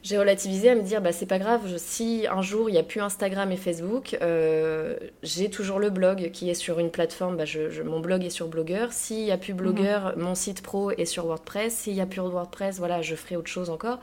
[0.00, 0.04] Euh.
[0.04, 2.82] J'ai relativisé à me dire, bah c'est pas grave, si un jour il n'y a
[2.82, 7.44] plus Instagram et Facebook, euh, j'ai toujours le blog qui est sur une plateforme, bah,
[7.44, 8.86] je, mon blog est sur Blogger.
[8.90, 10.22] S'il n'y a plus Blogger, mhm.
[10.22, 11.74] mon site pro est sur WordPress.
[11.74, 13.98] S'il n'y a plus WordPress, voilà, je ferai autre chose encore.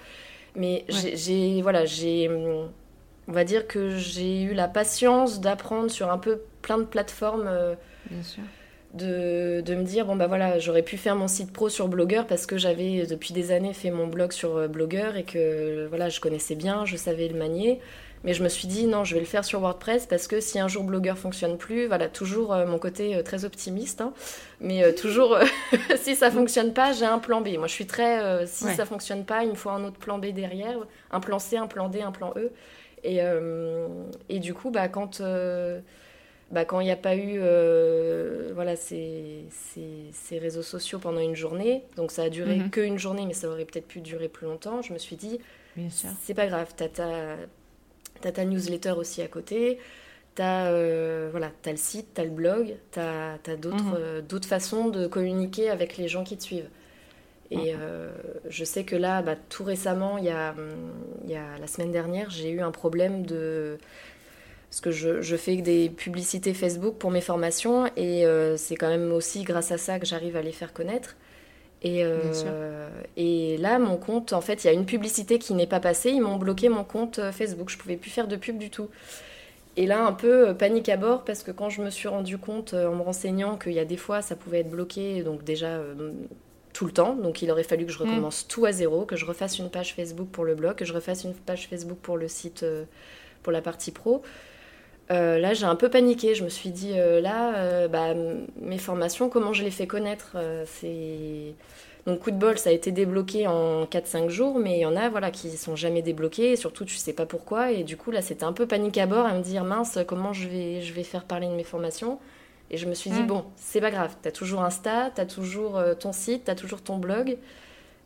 [0.55, 6.17] Mais j'ai, voilà, j'ai, on va dire que j'ai eu la patience d'apprendre sur un
[6.17, 7.49] peu plein de plateformes.
[8.09, 8.43] Bien sûr
[8.93, 12.23] de, de, me dire bon bah voilà j'aurais pu faire mon site pro sur Blogger
[12.27, 16.09] parce que j'avais depuis des années fait mon blog sur euh, Blogger et que voilà
[16.09, 17.79] je connaissais bien je savais le manier.
[18.23, 20.57] Mais je me suis dit non je vais le faire sur WordPress parce que si
[20.57, 24.13] un jour Blogger fonctionne plus voilà toujours euh, mon côté euh, très optimiste hein,
[24.61, 25.37] mais toujours
[25.97, 27.49] si ça fonctionne pas j'ai un plan B.
[27.57, 30.27] Moi je suis très si ça fonctionne pas il me faut un autre plan B
[30.27, 30.79] derrière
[31.11, 32.51] un plan C un plan D un plan E.
[33.03, 33.19] Et,
[34.29, 35.21] et du coup bah quand
[36.51, 41.35] bah, quand il n'y a pas eu euh, voilà, ces, ces, réseaux sociaux pendant une
[41.35, 42.69] journée, donc ça a duré mhm.
[42.69, 45.39] qu'une journée, mais ça aurait peut-être pu durer plus longtemps, je me suis dit,
[46.21, 49.77] c'est pas grave, tu as, ta newsletter aussi à côté,
[50.35, 53.95] tu as, euh, voilà, as le site, tu as le blog, tu as, d'autres mhm.
[53.97, 56.69] euh, d'autres façons de communiquer avec les gens qui te suivent.
[57.49, 57.73] Et
[58.49, 60.53] je sais que là, bah, tout récemment, il y a,
[61.27, 63.77] y a, la semaine dernière, j'ai eu un problème de
[64.69, 68.89] parce que je, je, fais des publicités Facebook pour mes formations et euh, c'est quand
[68.89, 71.15] même aussi grâce à ça que j'arrive à les faire connaître.
[71.83, 75.67] Et, euh, et là, mon compte, en fait, il y a une publicité qui n'est
[75.67, 76.09] pas passée.
[76.09, 77.69] Ils m'ont bloqué mon compte euh, Facebook.
[77.69, 78.89] Je pouvais plus faire de pub du tout.
[79.77, 82.73] Et là, un peu panique à bord parce que quand je me suis rendu compte
[82.73, 85.79] en me renseignant qu'il y a des fois ça pouvait être bloqué, donc déjà
[86.73, 87.13] tout le temps.
[87.13, 88.07] Donc il aurait fallu que je mm.
[88.07, 90.93] recommence tout à zéro, que je refasse une page Facebook pour le blog, que je
[90.93, 92.65] refasse une page Facebook pour le site,
[93.43, 94.23] pour la partie pro.
[95.09, 96.35] Euh, là, j'ai un peu paniqué.
[96.35, 98.13] Je me suis dit, euh, là, euh, bah,
[98.61, 101.53] mes formations, comment je les fais connaître C'est
[102.05, 104.95] donc coup de bol, ça a été débloqué en 4-5 jours, mais il y en
[104.95, 107.73] a voilà qui sont jamais débloqués, et surtout tu sais pas pourquoi.
[107.73, 110.31] Et du coup là, c'était un peu panique à bord à me dire mince, comment
[110.31, 112.17] je vais, je vais faire parler de mes formations.
[112.71, 113.27] Et je me suis dit mm.
[113.27, 116.55] bon, c'est pas grave, tu as toujours Insta, tu as toujours ton site, tu as
[116.55, 117.37] toujours ton blog,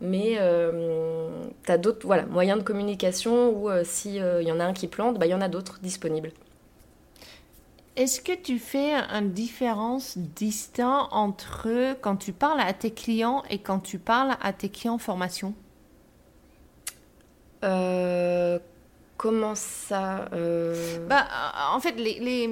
[0.01, 0.39] mais
[1.63, 5.19] tu as d'autres voilà moyens de communication où s'il y en a un qui plante,
[5.19, 6.31] bah il y en a d'autres disponibles.
[7.95, 13.60] Est-ce que tu fais une différence distincte entre quand tu parles à tes clients et
[13.60, 15.54] quand tu parles à tes clients formation?
[17.63, 18.60] Euh,
[19.21, 21.06] Comment ça euh?
[21.08, 21.27] bah,
[21.75, 22.49] En fait, les, les,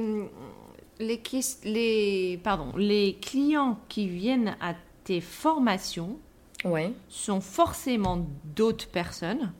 [0.99, 1.19] les,
[1.63, 6.19] les, pardon, les clients qui viennent à tes formations
[6.63, 6.93] ouais.
[7.07, 8.23] sont forcément
[8.55, 9.51] d'autres personnes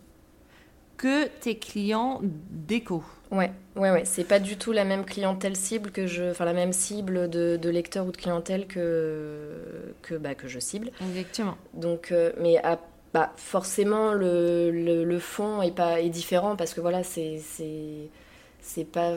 [0.99, 3.03] que tes clients d'éco.
[3.31, 4.03] Ouais, ouais, ouais.
[4.03, 7.57] C'est pas du tout la même clientèle cible que je, enfin la même cible de,
[7.57, 10.91] de lecteur ou de clientèle que que bah, que je cible.
[11.01, 11.55] Exactement.
[11.73, 12.79] Donc, euh, mais à,
[13.13, 18.09] bah, forcément le, le, fond est pas est différent parce que voilà c'est c'est
[18.59, 19.13] c'est pas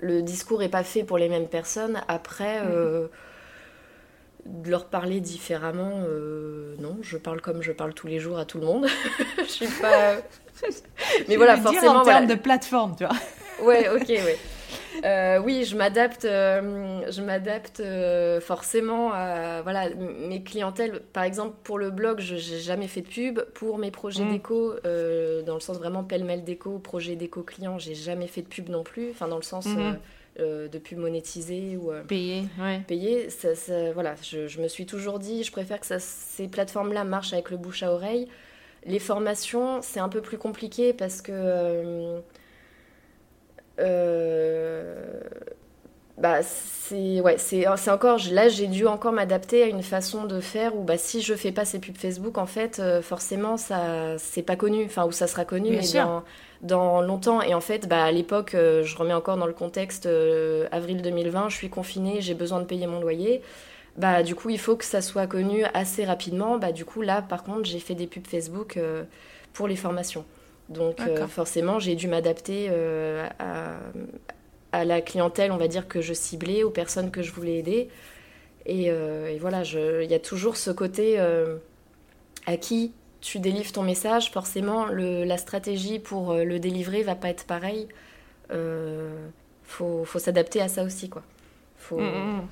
[0.00, 2.00] le discours est pas fait pour les mêmes personnes.
[2.08, 2.62] Après.
[2.62, 2.70] Mm-hmm.
[2.70, 3.08] Euh,
[4.46, 8.44] de leur parler différemment, euh, non, je parle comme je parle tous les jours à
[8.44, 8.86] tout le monde.
[9.38, 10.16] je suis pas.
[11.28, 12.00] Mais voilà, forcément.
[12.00, 13.16] en termes de plateforme, tu vois.
[13.62, 14.38] ouais, ok, ouais.
[15.04, 17.82] Euh, oui, je m'adapte, euh, je m'adapte
[18.40, 21.00] forcément à voilà mes clientèles.
[21.12, 23.40] Par exemple, pour le blog, je n'ai jamais fait de pub.
[23.52, 24.32] Pour mes projets mm.
[24.32, 28.70] déco, dans le sens vraiment pêle-mêle déco, projet déco client, j'ai jamais fait de pub
[28.70, 29.10] non plus.
[29.10, 29.96] Enfin, dans le sens mm-hmm.
[30.38, 32.44] Euh, de plus monétiser ou euh, payer.
[32.60, 32.82] Ouais.
[32.86, 33.48] Payer, ça,
[33.94, 37.82] voilà, je, me suis toujours dit, je préfère que ces plateformes-là marchent avec le bouche
[37.82, 38.28] à oreille.
[38.84, 42.20] Les formations, c'est un peu plus compliqué parce que
[43.78, 45.20] euh,
[46.18, 50.76] bah, c'est ouais, c'est encore là j'ai dû encore m'adapter à une façon de faire
[50.76, 54.56] où bah si je fais pas ces pubs Facebook en fait forcément ça c'est pas
[54.56, 56.22] connu enfin où ça sera connu mais dans,
[56.62, 57.42] dans longtemps.
[57.42, 61.02] Et en fait, bah, à l'époque, euh, je remets encore dans le contexte, euh, avril
[61.02, 63.42] 2020, je suis confinée, j'ai besoin de payer mon loyer.
[63.96, 66.58] Bah, du coup, il faut que ça soit connu assez rapidement.
[66.58, 69.04] Bah, du coup, là, par contre, j'ai fait des pubs Facebook euh,
[69.52, 70.24] pour les formations.
[70.68, 72.70] Donc forcément, j'ai dû m'adapter
[73.38, 73.76] à,
[74.72, 77.88] à, la clientèle, on va dire, que je ciblais, aux personnes que je voulais aider.
[78.66, 81.20] Et, et voilà, il y a toujours ce côté
[82.46, 82.92] à qui
[83.26, 87.44] tu délivres ton message, forcément, le, la stratégie pour euh, le délivrer va pas être
[87.44, 87.88] pareille.
[88.52, 89.16] Euh,
[89.64, 91.22] faut, faut s'adapter à ça aussi, quoi.
[91.76, 91.98] Faut...
[91.98, 92.48] Mm, mm, mm.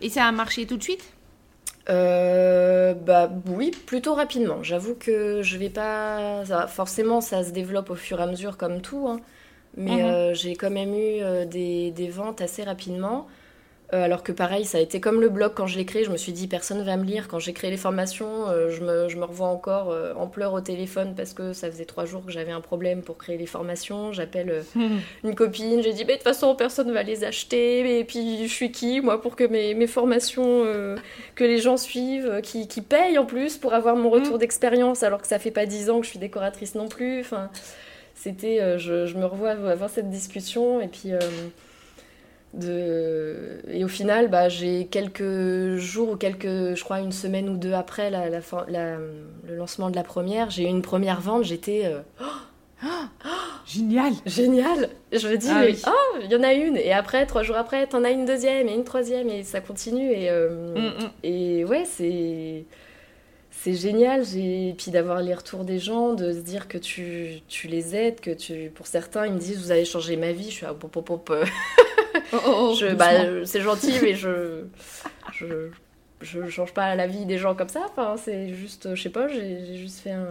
[0.00, 1.12] Et ça a marché tout de suite?
[1.90, 4.62] Euh, bah oui, plutôt rapidement.
[4.62, 6.44] J'avoue que je vais pas.
[6.66, 9.20] forcément, ça se développe au fur et à mesure comme tout, hein.
[9.76, 10.10] mais mm-hmm.
[10.10, 13.26] euh, j'ai quand même eu des, des, ventes assez rapidement.
[13.92, 16.10] Euh, alors que pareil, ça a été comme le blog quand je l'ai créé, je
[16.10, 17.26] me suis dit personne va me lire.
[17.26, 20.52] Quand j'ai créé les formations, euh, je, me, je, me, revois encore euh, en pleurs
[20.52, 23.46] au téléphone parce que ça faisait trois jours que j'avais un problème pour créer les
[23.46, 24.12] formations.
[24.12, 24.64] J'appelle
[25.24, 27.98] une copine, j'ai dit mais de toute façon personne va les acheter.
[27.98, 30.64] Et puis je suis qui moi pour que mes, mes formations,
[31.34, 34.38] que les gens suivent, qui, qui, payent en plus pour avoir mon retour mm.
[34.38, 37.20] d'expérience alors que ça fait pas dix ans que je suis décoratrice non plus.
[37.20, 37.50] Enfin,
[38.14, 41.12] c'était, je, je, me revois avoir cette discussion et puis
[42.54, 43.60] de...
[43.68, 47.72] Et au final, bah, j'ai quelques jours ou quelques, je crois une semaine ou deux
[47.72, 48.40] après la, la,
[49.48, 51.82] le lancement de la première, j'ai eu une première vente, j'étais...
[51.84, 52.00] Euh,
[53.66, 57.42] génial Génial Je me dis, ah oh, il y en a une Et après, trois
[57.42, 60.10] jours après, t'en as une deuxième et une troisième et ça continue.
[60.10, 61.10] Et, euh, mm, mm.
[61.22, 62.64] et ouais, c'est...
[63.62, 67.68] C'est génial, et puis d'avoir les retours des gens, de se dire que tu, tu
[67.68, 70.44] les aides, que tu, pour certains, ils me disent vous avez changé ma vie.
[70.44, 71.28] Je suis à pop, pop, pop.
[72.32, 74.64] Oh, oh, oh, bah, c'est gentil, mais je,
[75.32, 75.70] je,
[76.20, 77.86] je change pas la vie des gens comme ça.
[77.88, 80.30] Enfin, c'est juste, je sais pas, j'ai juste fait un,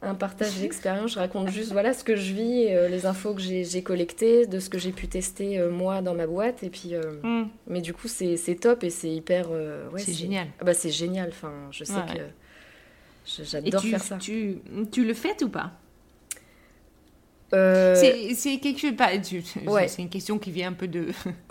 [0.00, 1.12] un partage d'expérience.
[1.12, 4.58] Je raconte juste voilà ce que je vis, euh, les infos que j'ai collectées, de
[4.58, 6.62] ce que j'ai pu tester euh, moi dans ma boîte.
[6.62, 7.48] Et puis, euh, hmm.
[7.66, 9.50] mais du coup, c'est top et c'est hyper.
[9.50, 10.48] Ouais, c'est génial.
[10.60, 11.28] Ah bah, c'est génial.
[11.28, 14.16] Enfin, je sais que j'adore faire ça.
[14.18, 14.58] Tu,
[14.92, 15.72] tu le fais ou pas?
[17.52, 17.94] Euh,
[18.34, 18.92] c'est quelque chose.
[19.88, 21.08] C'est une question qui vient un peu de.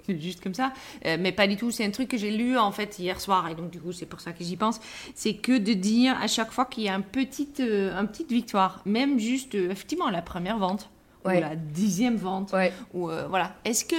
[0.08, 0.74] juste comme ça.
[1.06, 1.72] Euh, mais pas du tout.
[1.72, 3.48] C'est un truc que j'ai lu en fait hier soir.
[3.50, 4.80] Et donc, du coup, c'est pour ça que j'y pense.
[5.16, 8.32] C'est que de dire à chaque fois qu'il y a une petite, euh, un petite
[8.32, 10.90] victoire, même juste, effectivement, la première vente.
[11.26, 12.54] Ou la dixième vente.
[12.94, 13.56] Ou, voilà.
[13.64, 13.96] Est-ce que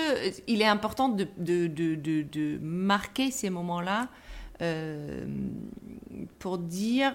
[0.46, 4.08] il est important de, de, de, de marquer ces moments-là
[6.38, 7.14] pour dire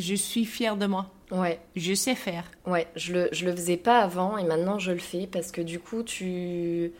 [0.00, 1.60] je suis fière de moi Ouais.
[1.76, 2.44] Je sais faire.
[2.66, 5.60] Ouais, je le, je le faisais pas avant et maintenant je le fais parce que
[5.60, 6.92] du coup, tu.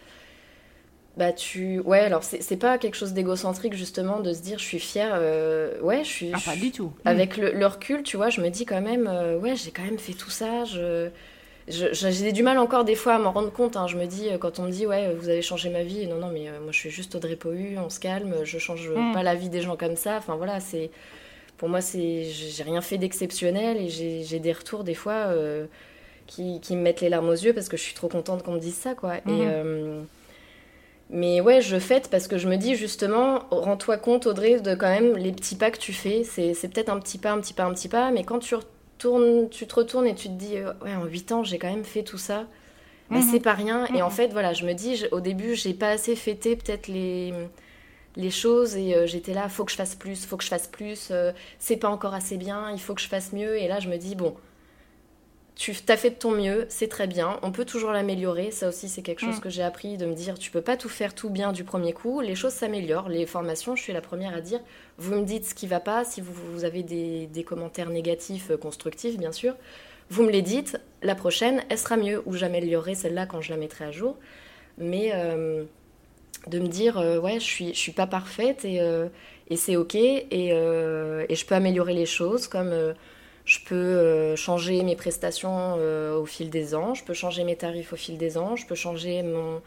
[1.17, 1.81] Bah, tu.
[1.81, 5.13] Ouais, alors c'est pas quelque chose d'égocentrique justement de se dire je suis fière.
[5.15, 6.31] Euh, ouais, je suis.
[6.33, 6.93] Ah, pas du tout.
[7.05, 9.99] Avec le, recul, tu vois, je me dis quand même, euh, ouais, j'ai quand même
[9.99, 10.65] fait tout ça.
[10.65, 11.09] Je.
[11.69, 13.77] J'ai du mal encore des fois à m'en rendre compte.
[13.77, 13.87] Hein.
[13.87, 16.17] Je me dis, euh, quand on me dit, ouais, vous avez changé ma vie, non,
[16.17, 19.13] non, mais moi je suis juste Audrey Pohu, on se calme, je change mm.
[19.13, 20.17] pas la vie des gens comme ça.
[20.17, 20.91] Enfin voilà, c'est
[21.61, 25.67] pour moi, c'est, j'ai rien fait d'exceptionnel et j'ai, des retours des fois euh,
[26.27, 28.53] qui, qui, me mettent les larmes aux yeux parce que je suis trop contente qu'on
[28.55, 29.17] me dise ça, quoi.
[29.17, 29.41] Et, mhm.
[29.43, 30.03] euh,
[31.11, 34.89] mais ouais, je fête parce que je me dis justement, rends-toi compte, Audrey, de quand
[34.89, 36.25] même les petits pas que tu fais.
[36.25, 39.51] C'est, peut-être un petit pas, un petit pas, un petit pas, mais quand tu, retournes,
[39.51, 41.85] tu te retournes et tu te dis, euh, ouais, en 8 ans, j'ai quand même
[41.85, 42.47] fait tout ça.
[43.11, 43.31] mais bah, mhm.
[43.31, 43.85] c'est pas rien.
[43.95, 44.13] Et en mhm.
[44.13, 47.35] fait, voilà, je me dis, au début, j'ai pas assez fêté peut-être les
[48.17, 50.67] les choses et euh, j'étais là, faut que je fasse plus, faut que je fasse
[50.67, 53.57] plus, euh, c'est pas encore assez bien, il faut que je fasse mieux.
[53.59, 54.35] Et là, je me dis, bon,
[55.55, 58.51] tu as fait de ton mieux, c'est très bien, on peut toujours l'améliorer.
[58.51, 59.41] Ça aussi, c'est quelque chose mm.
[59.41, 61.93] que j'ai appris de me dire, tu peux pas tout faire tout bien du premier
[61.93, 63.09] coup, les choses s'améliorent.
[63.09, 64.61] Les formations, je suis la première à dire,
[64.99, 69.19] vous me dites ce qui va pas, si vous, avez des, commentaires négatifs, euh, constructifs,
[69.19, 69.55] bien sûr,
[70.09, 73.57] vous me les dites, la prochaine, elle sera mieux, ou j'améliorerai celle-là quand je la
[73.57, 74.17] mettrai à jour.
[74.79, 75.13] Mais
[76.47, 79.09] de me dire euh, ouais je suis je suis pas parfaite et, euh,
[79.49, 82.73] et c'est ok et, euh, et, je peux améliorer les choses comme
[83.45, 87.97] je peux changer mes prestations au fil des ans je peux changer mes tarifs au
[87.97, 89.61] fil des ans je peux changer mon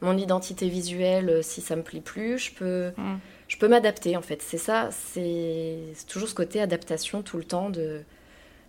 [0.00, 3.18] mon identité visuelle si ça me plaît plus je peux mm.
[3.48, 7.70] je peux m'adapter en fait c'est ça c'est toujours ce côté adaptation tout le temps
[7.70, 8.02] de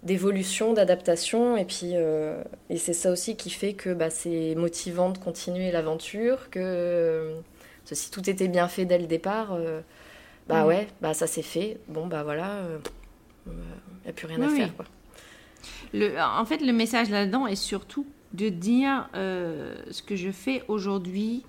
[0.03, 1.57] d'évolution, d'adaptation.
[1.57, 5.71] Et puis, euh, et c'est ça aussi qui fait que bah, c'est motivant de continuer
[5.71, 7.33] l'aventure, que
[7.91, 9.81] euh, si tout était bien fait dès le départ, euh,
[10.47, 10.67] bah mm.
[10.67, 11.79] ouais, bah ça s'est fait.
[11.87, 12.61] Bon, bah voilà,
[13.45, 13.53] il
[14.03, 14.75] n'y a plus rien à faire.
[14.75, 14.85] Quoi.
[15.93, 21.45] Le, en fait, le message là-dedans est surtout de dire ce que je fais aujourd'hui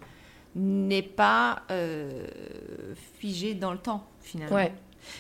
[0.57, 1.63] n'est pas
[3.19, 4.57] figé dans le temps, finalement.
[4.57, 4.73] Ouais.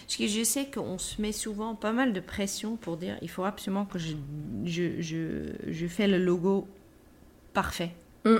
[0.02, 3.30] Parce que je sais qu'on se met souvent pas mal de pression pour dire il
[3.30, 4.14] faut absolument que je,
[4.64, 6.68] je, je, je fais le logo
[7.52, 7.92] parfait.
[8.24, 8.36] Mm.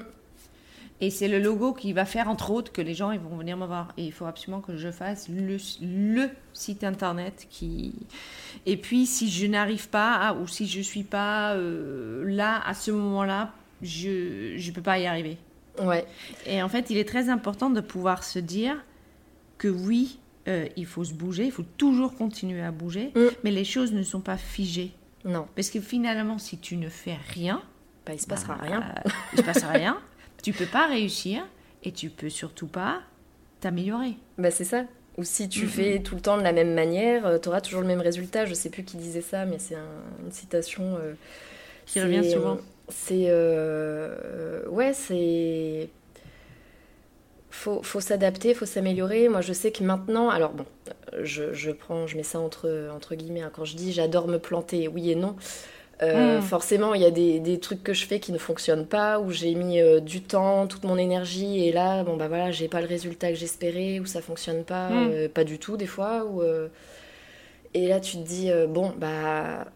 [1.03, 3.57] Et c'est le logo qui va faire, entre autres, que les gens ils vont venir
[3.57, 3.89] me voir.
[3.97, 7.95] Et il faut absolument que je fasse le, le site internet qui.
[8.67, 12.75] Et puis, si je n'arrive pas, ou si je ne suis pas euh, là, à
[12.75, 15.39] ce moment-là, je ne peux pas y arriver.
[15.83, 16.05] Ouais.
[16.47, 18.77] Et en fait, il est très important de pouvoir se dire
[19.57, 23.21] que oui, euh, il faut se bouger, il faut toujours continuer à bouger, Mm.
[23.45, 24.93] mais les choses ne sont pas figées.
[25.25, 27.63] Non, Parce que finalement, si tu ne fais rien,
[28.07, 28.81] bah, il se passera bah, rien.
[28.83, 29.99] euh, il se passera rien.
[30.43, 31.47] Tu peux pas réussir
[31.83, 33.01] et tu peux surtout pas
[33.61, 34.15] t'améliorer.
[34.39, 34.85] Bah, c'est ça.
[35.19, 37.87] Ou si tu fais tout le temps de la même manière, tu auras toujours le
[37.87, 38.47] même résultat.
[38.47, 41.13] Je sais plus qui disait ça, mais c'est un- une citation euh,
[41.87, 42.59] Qui c'est- revient souvent.
[42.89, 43.29] C'est.
[43.29, 44.15] euh,
[44.65, 45.89] euh, ouais, c'est.
[47.51, 49.29] Faut, faut s'adapter, faut s'améliorer.
[49.29, 50.65] Moi, je sais que maintenant, alors bon,
[51.23, 53.43] je, je prends, je mets ça entre, entre guillemets.
[53.43, 53.51] hein.
[53.53, 55.37] Quand je dis j'adore me planter, oui et non.
[56.03, 56.43] Euh, Mm.
[56.43, 59.31] Forcément, il y a des, des trucs que je fais qui ne fonctionnent pas, où
[59.31, 62.81] j'ai mis euh, du temps, toute mon énergie, et là, bon bah voilà, j'ai pas
[62.81, 65.11] le résultat que j'espérais, ou ça fonctionne pas, Mm.
[65.13, 66.43] euh, pas du tout des fois, ou
[67.75, 69.67] et là tu te dis bon bah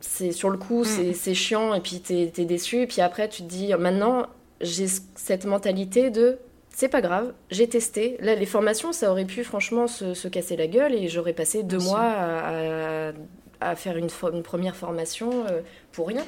[0.00, 1.12] c'est sur le coup Mm.
[1.14, 4.26] c'est chiant, et puis t'es es déçu, et puis après tu te dis maintenant
[4.60, 4.86] j'ai
[5.16, 6.38] cette mentalité de
[6.72, 8.16] c'est pas grave, j'ai testé.
[8.20, 11.62] Là, les formations, ça aurait pu franchement se, se casser la gueule et j'aurais passé
[11.64, 13.12] deux mois à, à-
[13.60, 14.08] à faire une,
[14.42, 15.60] première formation euh,
[15.92, 16.24] pour rien.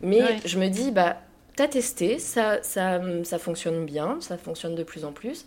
[0.00, 0.40] Mais Ouais.
[0.44, 1.16] je me dis, bah,
[1.56, 5.46] t'as testé, ça, ça, ça fonctionne bien, ça fonctionne de plus en plus,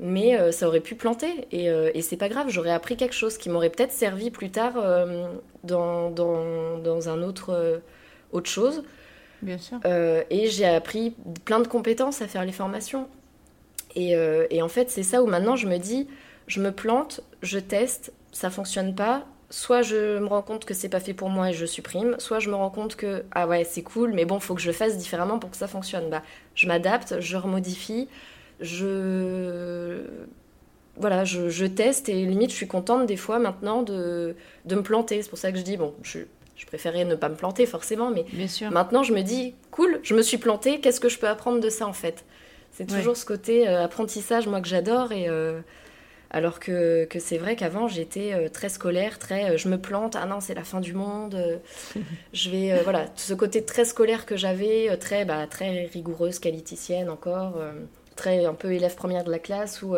[0.00, 3.14] mais euh, ça aurait pu planter et, euh, et c'est pas grave, j'aurais appris quelque
[3.14, 5.28] chose qui m'aurait peut-être servi plus tard euh,
[5.62, 7.82] dans, dans, dans un autre,
[8.32, 8.84] autre chose.
[9.42, 9.78] Bien sûr.
[10.30, 11.14] Et j'ai appris
[11.44, 13.08] plein de compétences à faire les formations.
[13.94, 14.14] Et,
[14.50, 16.08] et en fait, c'est ça où maintenant je me dis,
[16.46, 19.26] je me plante, je teste, ça fonctionne pas.
[19.50, 22.40] Soit je me rends compte que c'est pas fait pour moi et je supprime, soit
[22.40, 24.72] je me rends compte que ah ouais c'est cool, mais bon faut que je le
[24.72, 26.10] fasse différemment pour que ça fonctionne.
[26.10, 26.22] Bah
[26.54, 28.08] je m'adapte, je remodifie,
[28.60, 30.00] je
[30.96, 34.34] voilà je, je teste et limite je suis contente des fois maintenant de,
[34.64, 35.22] de me planter.
[35.22, 36.20] C'est pour ça que je dis bon je,
[36.56, 38.70] je préférais ne pas me planter forcément, mais Bien sûr.
[38.70, 41.68] Maintenant, je me dis, cool, je me suis plantée, qu'est-ce que je peux apprendre de
[41.68, 42.24] ça en fait?
[42.72, 42.96] C'est Ouais.
[42.98, 45.12] toujours ce côté euh, apprentissage, moi, que j'adore.
[45.12, 45.60] Et euh,
[46.34, 50.16] alors que, que c'est vrai qu'avant, j'étais euh, très scolaire, très euh, je me plante,
[50.16, 51.36] ah non, c'est la fin du monde.
[51.36, 51.58] euh,
[52.32, 57.54] je vais, voilà, ce côté très scolaire que j'avais, très, bah, très rigoureuse, qualiticienne encore.
[58.16, 59.94] très un peu élève première de la classe où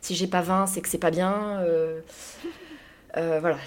[0.00, 1.62] si j'ai pas 20 c'est que c'est pas bien
[3.16, 3.58] euh, voilà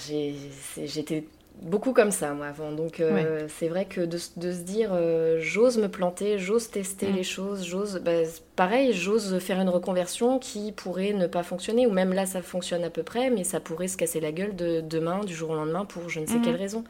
[0.85, 1.25] j'étais
[1.61, 4.31] beaucoup comme ça moi avant donc euh, c'est vrai que de, se
[4.63, 7.15] dire euh, j'ose me planter j'ose tester Mm.
[7.15, 8.11] les choses j'ose bah,
[8.55, 12.83] pareil j'ose faire une reconversion qui pourrait ne pas fonctionner ou même là ça fonctionne
[12.83, 15.55] à peu près mais ça pourrait se casser la gueule de demain du jour au
[15.55, 16.41] lendemain pour je ne sais Mhm.
[16.41, 16.83] quelle raison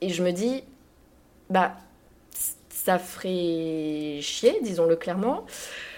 [0.00, 0.64] et je me dis
[1.50, 1.74] bah
[2.70, 5.44] ça ferait chier disons-le clairement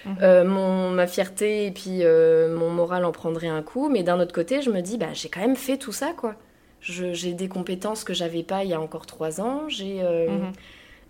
[0.05, 0.17] Mhm.
[0.21, 3.89] euh, mon, ma fierté et puis mon moral en prendrait un coup.
[3.89, 6.35] Mais d'un autre côté, je me dis, bah, j'ai quand même fait tout ça, quoi.
[6.83, 9.67] J'ai des compétences que j'avais pas il y a encore trois ans.
[9.69, 10.51] J'ai, euh, Mhm.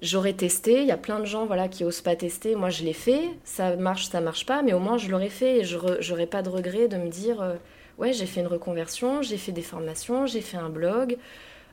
[0.02, 0.82] J'aurais testé.
[0.82, 2.56] Il y a plein de gens voilà, qui osent pas tester.
[2.56, 3.22] Moi, je l'ai fait.
[3.46, 4.62] Ça marche, ça marche pas.
[4.62, 7.42] Mais au moins, je l'aurais fait et je j'aurais pas de regret de me dire,
[7.42, 7.56] euh,
[8.00, 11.18] ouais, j'ai fait une reconversion, j'ai fait des formations, j'ai fait un blog.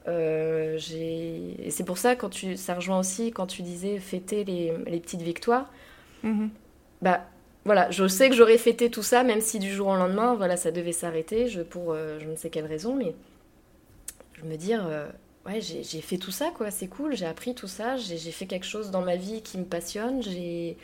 [0.08, 4.72] Euh, et c'est pour ça, quand tu, ça rejoint aussi quand tu disais fêter les,
[4.86, 5.70] les petites victoires
[6.22, 6.50] Mhm.
[7.02, 7.22] bah
[7.66, 10.56] voilà, je sais que j'aurais fêté tout ça, même si du jour au lendemain, voilà,
[10.56, 13.14] ça devait s'arrêter, je, pour euh, je ne sais quelle raison, mais
[14.40, 15.08] je me dire, euh,
[15.46, 18.66] ouais, j'ai fait tout ça, quoi, c'est cool, j'ai appris tout ça, j'ai fait quelque
[18.66, 20.76] chose dans ma vie qui me passionne, j'ai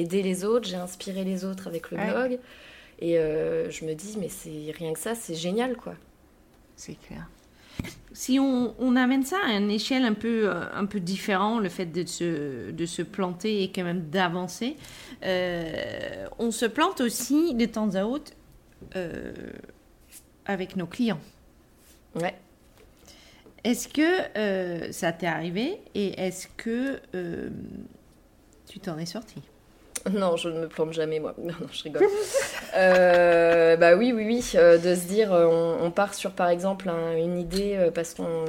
[0.00, 2.10] aidé les autres, j'ai inspiré les autres avec le Ouais.
[2.10, 2.38] blog,
[3.00, 5.94] et euh, je me dis, mais c'est rien que ça, c'est génial, quoi.
[6.76, 7.28] C'est clair.
[8.12, 11.68] Si on, on amène ça à une échelle un peu, euh, un peu différente, le
[11.70, 14.76] fait de se, de se planter et quand même d'avancer,
[15.24, 18.32] euh, on se plante aussi de temps à autre
[18.94, 19.32] euh,
[20.44, 21.20] avec nos clients.
[22.14, 22.34] Ouais.
[23.64, 27.48] Est-ce que euh, ça t'est arrivé et est-ce que euh,
[28.68, 29.36] tu t'en es sorti?
[30.12, 31.32] Non, je ne me plante jamais, moi.
[31.38, 32.02] Non, non, je rigole.
[32.76, 34.38] Euh, bah oui, oui, oui.
[34.54, 38.44] de se dire, on, on part sur, par exemple, un- une idée, parce qu'on...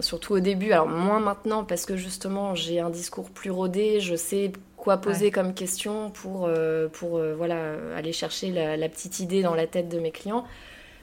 [0.00, 4.16] Surtout au début, alors moins maintenant, parce que justement, j'ai un discours plus rodé, je
[4.16, 5.30] sais quoi poser Ouais.
[5.30, 6.48] comme question pour,
[6.92, 10.44] pour voilà, aller chercher la, la petite idée dans la tête de mes clients.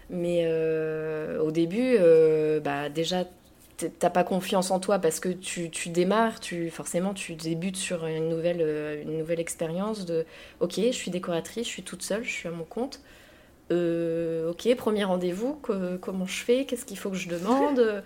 [0.09, 3.23] Mais euh, au début, euh, bah déjà,
[3.89, 8.05] t'as pas confiance en toi parce que tu, tu démarres, tu, forcément tu débutes sur
[8.05, 10.25] une nouvelle, euh, une nouvelle expérience de
[10.59, 13.01] ok, je suis décoratrice, je suis toute seule, je suis à mon compte.
[13.71, 18.03] Euh, ok, premier rendez-vous, que- comment je fais, qu'est-ce qu'il faut que je demande?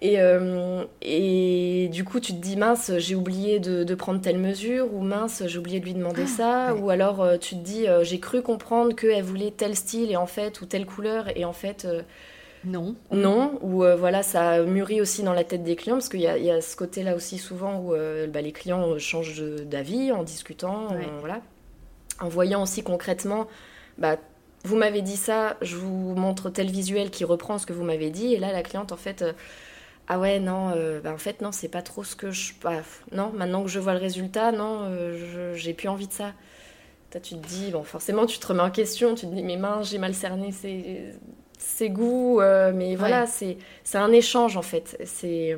[0.00, 4.94] Et, euh, et du coup, tu te dis, mince, j'ai oublié de, prendre telle mesure,
[4.94, 8.20] ou mince, j'ai oublié de lui demander ah, ça, ou alors tu te dis, j'ai
[8.20, 11.86] cru comprendre qu'elle voulait tel style, et en fait, ou telle couleur, et en fait...
[12.64, 12.94] non.
[13.12, 16.50] Non, ou voilà, ça mûrit aussi dans la tête des clients, parce qu'il y, y
[16.50, 17.94] a, ce côté-là aussi souvent où
[18.28, 21.40] bah, les clients changent d'avis en discutant, en, voilà.
[22.20, 23.46] En voyant aussi concrètement,
[23.96, 24.16] bah,
[24.64, 28.10] vous m'avez dit ça, je vous montre tel visuel qui reprend ce que vous m'avez
[28.10, 29.24] dit, et là, la cliente, en fait
[30.08, 32.82] ah ouais non euh, bah en fait non c'est pas trop ce que je bah,
[33.12, 36.32] non maintenant que je vois le résultat non euh, j'ai plus envie de ça
[37.10, 39.58] Toi, tu te dis bon forcément tu te remets en question tu te dis mes
[39.58, 40.50] mains j'ai mal cerné
[41.58, 45.56] ses, goûts euh, mais voilà c'est c'est un échange en fait c'est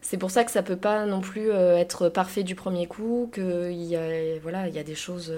[0.00, 3.70] c'est pour ça que ça peut pas non plus être parfait du premier coup que
[3.70, 5.32] il y a voilà il y a des choses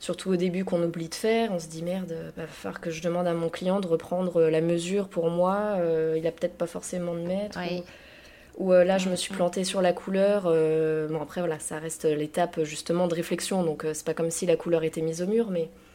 [0.00, 1.52] surtout au début qu'on oublie de faire.
[1.52, 4.40] On se dit merde, il va falloir que je demande à mon client de reprendre
[4.40, 5.76] la mesure pour moi.
[5.78, 7.60] Euh, il a peut-être pas forcément de mettre.
[8.58, 10.44] Ou, euh, là, je me suis plantée sur la couleur.
[10.46, 13.62] Euh, bon, après, voilà, ça reste l'étape justement de réflexion.
[13.62, 15.89] Donc, c'est pas comme si la couleur était mise au mur, mais euh,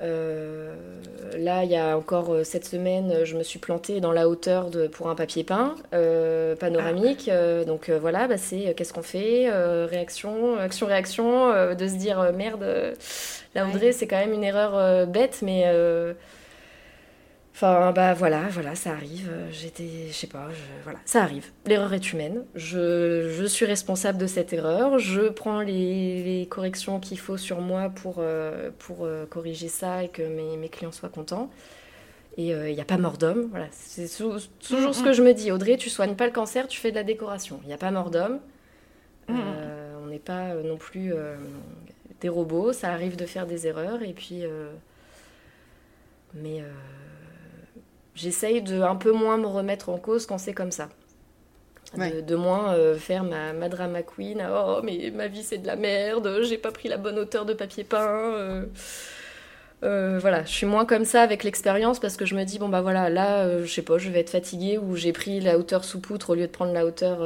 [0.00, 4.70] là, il y a encore euh, cette semaine, je me suis plantée dans la hauteur
[4.70, 7.30] de, pour un papier peint euh, panoramique.
[7.66, 9.50] donc voilà, bah, c'est qu'est-ce qu'on fait
[9.86, 12.94] Réaction, action-réaction, de se dire merde,
[13.54, 15.64] la Audrey, c'est quand même une erreur bête, mais
[17.60, 19.32] Enfin, bah voilà, voilà, ça arrive.
[19.50, 20.46] J'étais, je sais pas,
[20.84, 21.46] voilà, ça arrive.
[21.66, 22.44] L'erreur est humaine.
[22.54, 25.00] Je, je, suis responsable de cette erreur.
[25.00, 30.04] Je prends les, les corrections qu'il faut sur moi pour, euh, pour euh, corriger ça
[30.04, 31.50] et que mes, mes clients soient contents.
[32.36, 33.48] Et il euh, n'y a pas mort d'homme.
[33.50, 35.50] Voilà, c'est toujours ce que je me dis.
[35.50, 37.58] Audrey, tu soignes pas le cancer, tu fais de la décoration.
[37.64, 38.38] Il n'y a pas mort d'homme.
[39.28, 41.12] on n'est pas non plus
[42.20, 42.72] des robots.
[42.72, 44.44] Ça arrive de faire des erreurs et puis,
[46.34, 46.62] mais
[48.18, 50.88] j'essaye de un peu moins me remettre en cause quand c'est comme ça.
[51.96, 55.74] De, moins euh, faire ma, ma, drama queen, oh mais ma vie c'est de la
[55.74, 58.34] merde, j'ai pas pris la bonne hauteur de papier peint.
[58.34, 58.66] Euh,
[59.84, 62.68] euh, voilà, je suis moins comme ça avec l'expérience parce que je me dis, bon
[62.68, 65.82] bah voilà, là, je sais pas, je vais être fatiguée ou j'ai pris la hauteur
[65.82, 67.20] sous poutre au lieu de prendre la hauteur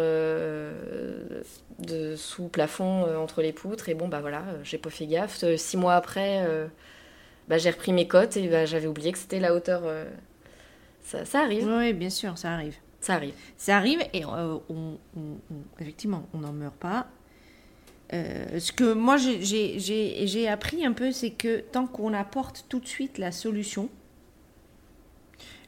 [1.80, 5.43] de sous plafond entre les poutres et bon bah voilà, j'ai pas fait gaffe.
[5.57, 6.47] six mois après,
[7.49, 9.82] bah, j'ai repris mes cotes et bah, j'avais oublié que c'était la hauteur
[11.03, 11.66] ça, arrive.
[11.66, 12.76] Oui, bien sûr, ça arrive.
[13.00, 13.34] Ça arrive.
[13.57, 14.98] Ça arrive et euh, on,
[15.80, 17.09] effectivement, on n'en meurt pas.
[18.12, 22.86] Euh, ce que moi j'ai appris un peu, c'est que tant qu'on apporte tout de
[22.86, 23.88] suite la solution,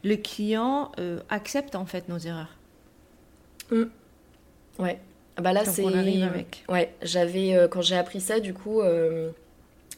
[0.04, 2.56] le client euh, accepte en fait nos erreurs.
[3.70, 3.84] Mmh.
[4.78, 5.00] Ouais.
[5.36, 5.84] Ah bah là c'est.
[6.22, 6.64] avec.
[6.68, 6.94] Ouais.
[7.02, 8.80] J'avais quand j'ai appris ça, du coup,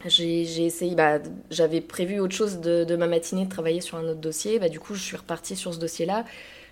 [0.09, 1.18] j'ai essayé, bah,
[1.50, 4.59] j'avais prévu autre chose de, ma matinée, de travailler sur un autre dossier.
[4.59, 6.24] Bah, du coup, je suis repartie sur ce dossier-là.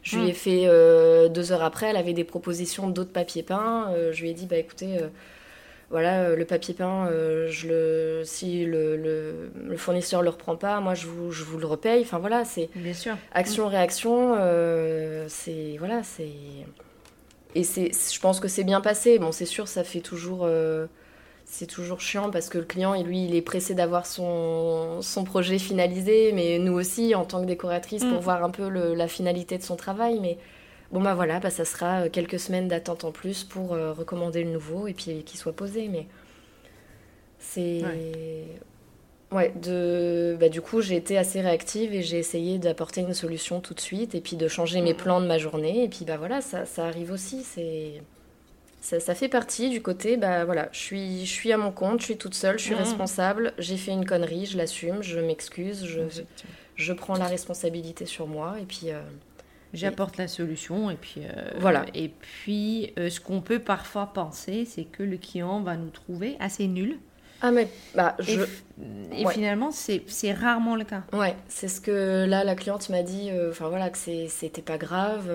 [0.02, 0.34] Je lui ai hmm.
[0.34, 3.90] fait euh, deux heures après, elle avait des propositions d'autres papiers peints.
[3.94, 5.08] Euh, je lui ai dit, bah écoutez, euh,
[5.88, 7.08] voilà, le papier peint,
[7.48, 11.56] je le, si le, le, le, fournisseur le reprend pas, moi je vous, je vous
[11.56, 12.02] le repaye.
[12.02, 12.68] Enfin voilà, c'est
[13.32, 14.36] action-réaction.
[15.28, 16.28] c'est voilà, c'est
[17.54, 19.18] et c'est, je pense que c'est bien passé.
[19.18, 20.46] Bon, c'est sûr, ça fait toujours
[21.54, 25.60] c'est toujours chiant parce que le client, lui, il est pressé d'avoir son, son projet
[25.60, 28.24] finalisé, mais nous aussi, en tant que décoratrice, pour mm.
[28.24, 30.18] voir un peu la finalité de son travail.
[30.18, 30.36] Mais
[30.90, 34.42] bon, bah voilà, bah, ça sera euh, quelques semaines d'attente en plus pour euh, recommander
[34.42, 35.86] le nouveau et puis qu'il soit posé.
[35.86, 36.08] Mais
[37.38, 37.82] c'est.
[39.30, 39.52] Ouais.
[39.54, 40.36] de...
[40.40, 43.80] Bah, du coup, j'ai été assez réactive et j'ai essayé d'apporter une solution tout de
[43.80, 44.96] suite et puis de changer mes mm.
[44.96, 45.84] plans de ma journée.
[45.84, 47.44] Et puis, bah voilà, ça, ça arrive aussi.
[47.44, 48.02] C'est
[48.84, 52.04] ça, fait partie du côté, bah voilà, je suis, je suis à mon compte, je
[52.04, 52.78] suis toute seule, je suis mmh.
[52.78, 56.00] responsable, j'ai fait une connerie, je l'assume, je m'excuse, je,
[56.76, 58.90] je prends la responsabilité sur moi et puis.
[58.90, 59.00] Euh,
[59.72, 61.84] J'apporte la solution et puis euh, voilà.
[61.94, 66.36] Et puis euh, ce qu'on peut parfois penser, c'est que le client va nous trouver
[66.38, 66.96] assez nuls.
[67.40, 68.42] Ah mais bah je.
[69.10, 71.02] Et, finalement c'est rarement le cas.
[71.12, 73.32] Ouais, c'est ce que là la cliente m'a dit.
[73.50, 75.28] Enfin voilà que c'était pas grave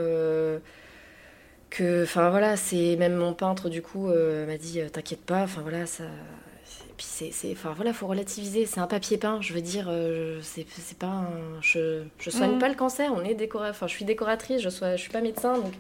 [1.69, 5.43] que enfin voilà c'est même mon peintre du coup euh, m'a dit euh, t'inquiète pas
[5.43, 9.53] enfin voilà ça et puis c'est enfin voilà faut relativiser c'est un papier peint je
[9.53, 10.65] veux dire euh, c'est
[10.97, 11.29] pas un,
[11.61, 12.59] je je soigne mm.
[12.59, 15.21] pas le cancer on est décora enfin je suis décoratrice je sois je suis pas
[15.21, 15.73] médecin donc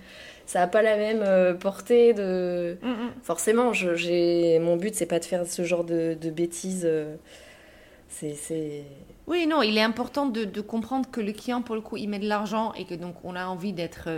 [0.45, 3.23] ça a pas la même portée de mm.
[3.23, 6.87] forcément je, j'ai mon but c'est pas de faire ce genre de, de bêtises
[8.09, 8.83] c'est
[9.27, 12.07] oui non il est important de, de comprendre que le client pour le coup il
[12.07, 14.09] met de l'argent et que donc on a envie d'être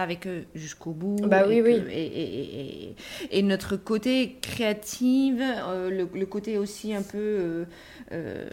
[0.00, 1.16] avec eux jusqu'au bout.
[1.22, 1.82] Bah oui, et oui.
[1.90, 2.94] et,
[3.30, 7.64] et, notre côté créative, euh, le, côté aussi un peu euh,
[8.12, 8.48] euh,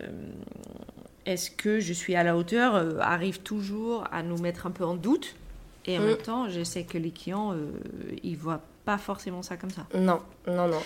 [1.25, 4.95] est-ce que je suis à la hauteur, arrive toujours à nous mettre un peu en
[4.95, 5.35] doute.
[5.87, 7.71] Et en même temps, je sais que les clients, euh,
[8.21, 9.87] ils voient pas forcément ça comme ça.
[9.95, 10.81] Non, non, non.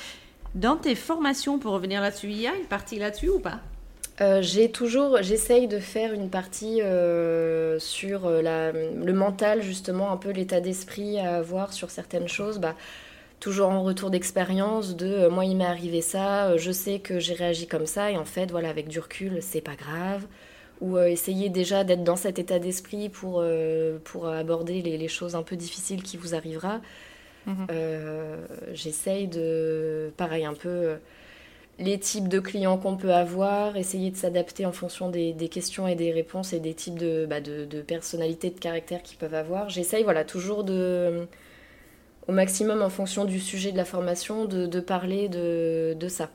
[0.53, 3.59] Dans tes formations, pour revenir là-dessus, il y a une partie là-dessus ou pas?
[4.21, 10.11] Euh, j'ai toujours, j'essaye de faire une partie euh, sur euh, la, le mental, justement,
[10.11, 12.59] un peu l'état d'esprit à avoir sur certaines choses.
[12.59, 12.75] Bah,
[13.39, 17.65] toujours en retour d'expérience de moi, il m'est arrivé ça, je sais que j'ai réagi
[17.65, 20.27] comme ça, et en fait, voilà, avec du recul, c'est pas grave.
[20.81, 23.43] Ou essayer déjà d'être dans cet état d'esprit pour,
[24.03, 26.81] pour aborder les, les, choses un peu difficiles qui vous arrivera.
[27.45, 27.67] Mhm.
[28.73, 30.95] J'essaye de, pareil, un peu
[31.79, 35.95] les types de clients qu'on peut avoir, essayer de s'adapter en fonction des, questions et
[35.95, 39.69] des réponses et des types de, bah de, de personnalités, de caractères qu'ils peuvent avoir.
[39.69, 41.27] J'essaye voilà, toujours de,
[42.27, 46.29] au maximum en fonction du sujet de la formation, de, parler de, ça,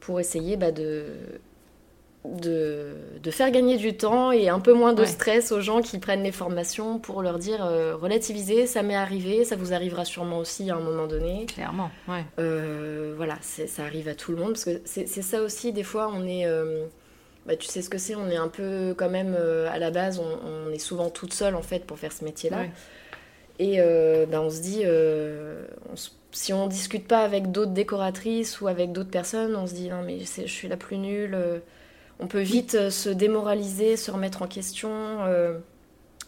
[0.00, 1.06] pour essayer bah, de,
[2.34, 6.22] de, faire gagner du temps et un peu moins de stress aux gens qui prennent
[6.22, 10.70] les formations pour leur dire euh, relativisez, ça m'est arrivé, ça vous arrivera sûrement aussi
[10.70, 11.46] à un moment donné.
[11.46, 12.24] Clairement, ouais.
[12.38, 16.10] Euh, voilà, ça arrive à tout le monde parce que c'est ça aussi, des fois
[16.14, 16.46] on est.
[16.46, 16.86] Euh,
[17.46, 20.20] bah, tu sais ce que c'est, on est un peu quand même à la base,
[20.20, 22.64] on, est souvent toute seule en fait pour faire ce métier-là.
[23.58, 23.78] Et
[24.30, 24.82] bah, on se dit,
[26.32, 30.02] si on discute pas avec d'autres décoratrices ou avec d'autres personnes, on se dit non
[30.04, 31.36] mais je suis la plus nulle
[32.18, 35.58] on peut vite euh, se démoraliser, se remettre en question, euh,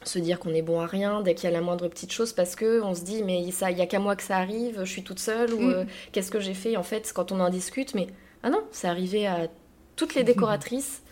[0.05, 2.33] se dire qu'on est bon à rien dès qu'il y a la moindre petite chose
[2.33, 4.81] parce que on se dit mais ça, il y a qu'à moi que ça arrive,
[4.85, 5.73] je suis toute seule ou mm.
[5.73, 8.09] euh, qu'est-ce que j'ai fait en fait quand on en discute, mais
[8.43, 9.49] ah non, c'est arrivé à
[9.97, 11.03] toutes les décoratrices.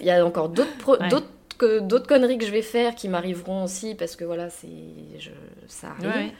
[0.00, 0.98] Il y a encore d'autres
[1.80, 4.68] d'autres conneries que je vais faire qui m'arriveront aussi parce que voilà c'est
[5.68, 6.32] ça arrive.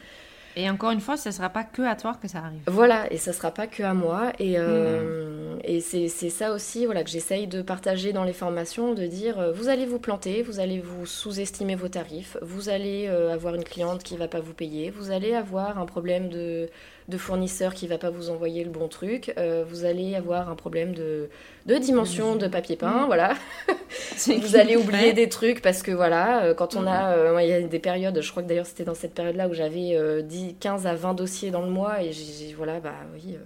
[0.59, 2.61] Et encore une fois, ce ne sera pas que à toi que ça arrive.
[2.65, 4.33] Voilà, et ça ne sera pas que à moi.
[4.39, 5.59] Et, euh, hmm.
[5.63, 9.51] et c'est ça aussi voilà, que j'essaye de partager dans les formations, de dire, euh,
[9.51, 13.63] vous allez vous planter, vous allez vous sous-estimer vos tarifs, vous allez euh, avoir une
[13.63, 16.69] cliente qui ne va pas vous payer, vous allez avoir un problème de
[17.07, 20.55] de fournisseur qui va pas vous envoyer le bon truc, euh, vous allez avoir un
[20.55, 21.29] problème de,
[21.65, 23.05] de dimension de papier peint, mm.
[23.05, 23.33] voilà.
[24.27, 27.19] vous allez oublier des trucs parce que voilà, euh, quand on a, mm.
[27.19, 29.53] euh, il y a des périodes, je crois que d'ailleurs c'était dans cette période-là où
[29.53, 33.37] j'avais 10, 15 à 20 dossiers dans le mois et j'ai, voilà, bah oui.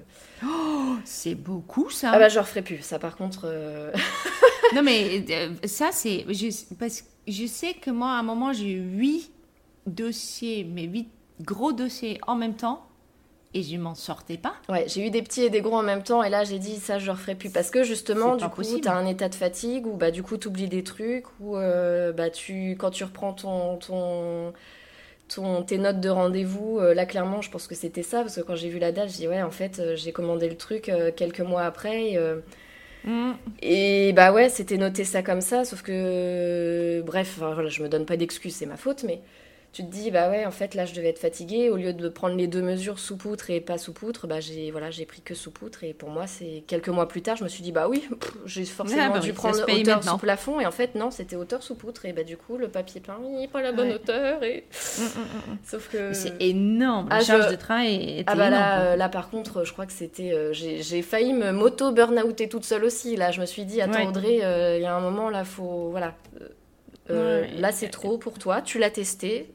[0.44, 2.12] Oh, c'est beaucoup ça.
[2.14, 3.46] Ah bah je referai plus, ça par contre.
[4.76, 5.24] non mais
[5.66, 6.26] ça c'est,
[6.80, 9.32] parce que je sais que moi à un moment j'ai eu 8
[9.86, 11.08] dossiers, mais 8
[11.44, 12.88] gros dossiers en même temps
[13.54, 14.54] et je m'en sortais pas.
[14.70, 16.78] Ouais, j'ai eu des petits et des gros en même temps et là j'ai dit
[16.78, 19.36] ça je le referai plus parce que justement du coup tu as un état de
[19.36, 23.04] fatigue ou bah du coup tu oublies des trucs ou euh, bah tu quand tu
[23.04, 24.54] reprends ton ton
[25.28, 28.42] ton tes notes de rendez-vous euh, là clairement je pense que c'était ça parce que
[28.42, 30.90] quand j'ai vu la date, je dis ouais en fait euh, j'ai commandé le truc
[31.18, 32.20] quelques mois après et,
[33.04, 33.34] mm.
[33.62, 38.06] et bah ouais, c'était noté ça comme ça sauf que bref, voilà, je me donne
[38.06, 39.20] pas d'excuses, c'est ma faute mais
[39.74, 41.70] tu te dis bah ouais en fait là je devais être fatiguée.
[41.70, 44.70] Au lieu de prendre les deux mesures sous poutre et pas sous poutre bah j'ai
[44.70, 47.46] voilà j'ai pris que sous poutre et pour moi c'est quelques mois plus tard je
[47.46, 48.04] me suis dit bah oui
[48.46, 50.60] j'ai forcément ah, bah dû prendre hauteur sous plafond.
[50.60, 53.18] Et en fait non c'était hauteur sous poutre et bah du coup le papier peint
[53.40, 54.66] il pas la bonne hauteur et
[55.00, 57.08] mm, mm, mm, sauf que c'est énorme.
[57.10, 59.94] La ah, charge de travail ah bah là, euh, là par contre je crois que
[59.94, 63.16] c'était euh, j'ai failli me moto burn-outer toute seule aussi.
[63.16, 65.92] Là je me suis dit attends Audrey euh, il y a un moment là faut
[65.92, 66.14] voilà.
[67.08, 68.62] Là c'est trop pour toi.
[68.62, 69.54] Tu l'as testé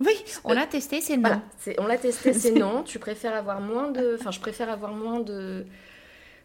[0.00, 1.40] oui, on l'a testé, c'est non.
[1.78, 2.82] on l'a testé, c'est non.
[2.82, 4.16] Tu préfères avoir moins de.
[4.18, 5.64] Enfin, je préfère avoir moins de,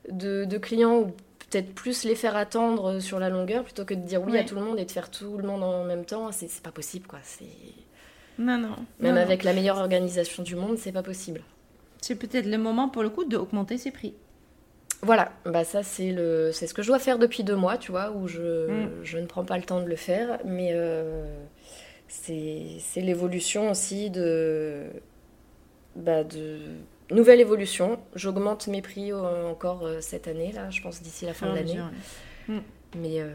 [0.10, 1.06] de, clients ou
[1.50, 4.56] peut-être plus les faire attendre sur la longueur plutôt que de dire oui à tout
[4.56, 6.32] le monde et de faire tout le monde en même temps.
[6.32, 7.20] C'est pas possible, quoi.
[7.24, 7.45] C'est.
[8.38, 8.76] Non, non.
[9.00, 11.41] Même avec la meilleure organisation du monde, c'est pas possible.
[12.02, 14.14] C'est peut-être le moment pour le coup d'augmenter ses prix.
[15.02, 17.91] Voilà, bah ça c'est le, c'est ce que je dois faire depuis deux mois, tu
[17.91, 18.89] vois, où je, mm.
[19.04, 21.26] je ne prends pas le temps de le faire, mais euh,
[22.10, 24.88] c'est l'évolution aussi de,
[25.95, 26.60] bah de
[27.12, 27.99] nouvelle évolution.
[28.16, 31.55] J'augmente mes prix encore euh, cette année, là, je pense d'ici la fin de ah,
[31.55, 31.80] l'année.
[32.47, 32.60] Mm.
[32.97, 33.34] Mais euh,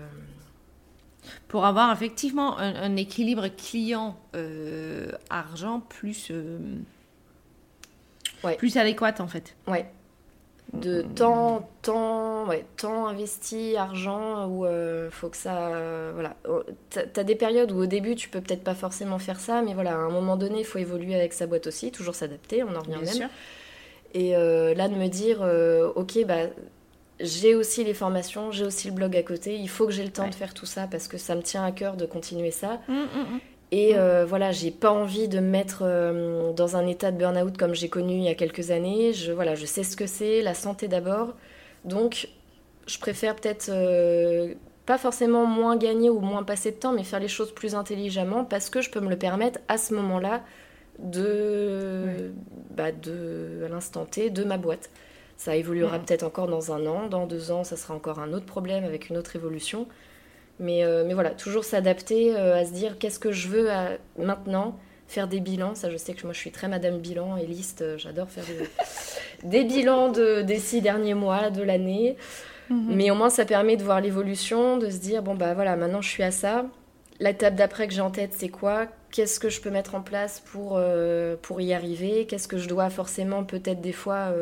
[1.49, 6.31] pour avoir effectivement un, équilibre client-argent euh, plus,
[8.59, 9.57] plus adéquat en fait.
[9.67, 9.91] Ouais
[10.81, 15.71] de temps, temps, ouais, temps investi, argent, où euh, faut que ça.
[16.13, 16.37] voilà.
[16.49, 19.63] Oh, t'as as des périodes où au début tu peux peut-être pas forcément faire ça,
[19.63, 22.63] mais voilà, à un moment donné, il faut évoluer avec sa boîte aussi, toujours s'adapter,
[22.63, 23.15] on en revient Bien même.
[23.15, 23.29] Sûr.
[24.15, 26.47] Et euh, là, de me dire, euh, ok, bah.
[27.21, 29.55] J'ai aussi les formations, j'ai aussi le blog à côté.
[29.55, 31.65] Il faut que j'ai le temps de faire tout ça parce que ça me tient
[31.65, 32.81] à cœur de continuer ça.
[32.89, 33.41] Hum, hum, hum.
[33.73, 37.57] Et euh, voilà, j'ai pas envie de me mettre euh, dans un état de burn-out
[37.57, 39.13] comme j'ai connu il y a quelques années.
[39.13, 41.35] Je, voilà, je sais ce que c'est, la santé d'abord.
[41.85, 42.29] Donc,
[42.87, 44.55] je préfère peut-être euh,
[44.87, 48.45] pas forcément moins gagner ou moins passer de temps, mais faire les choses plus intelligemment
[48.45, 50.43] parce que je peux me le permettre à ce moment-là
[50.99, 52.33] de,
[52.71, 54.91] bah, de à l'instant T de ma boîte.
[55.37, 58.47] Ça évoluera peut-être encore dans un an, dans deux ans, ça sera encore un autre
[58.47, 59.89] problème avec une autre évolution.
[60.61, 63.69] Mais, euh, mais voilà, toujours s'adapter euh, à se dire qu'est-ce que je veux
[64.19, 64.79] maintenant,
[65.09, 65.75] faire des bilans.
[65.75, 67.83] Ça, je sais que moi, je suis très madame bilan et liste.
[67.83, 72.17] Euh, j'adore faire des, des bilans de, des six derniers mois, de l'année.
[72.71, 72.95] Mhm.
[72.95, 76.03] Mais au moins, ça permet de voir l'évolution, de se dire bon, bah voilà, maintenant
[76.03, 76.67] je suis à ça.
[77.21, 78.87] L'étape d'après que j'ai en tête, c'est quoi?
[79.11, 80.81] Qu'est-ce que je peux mettre en place pour,
[81.43, 82.27] pour y arriver?
[82.27, 84.35] Qu'est-ce que je dois forcément, peut-être des fois,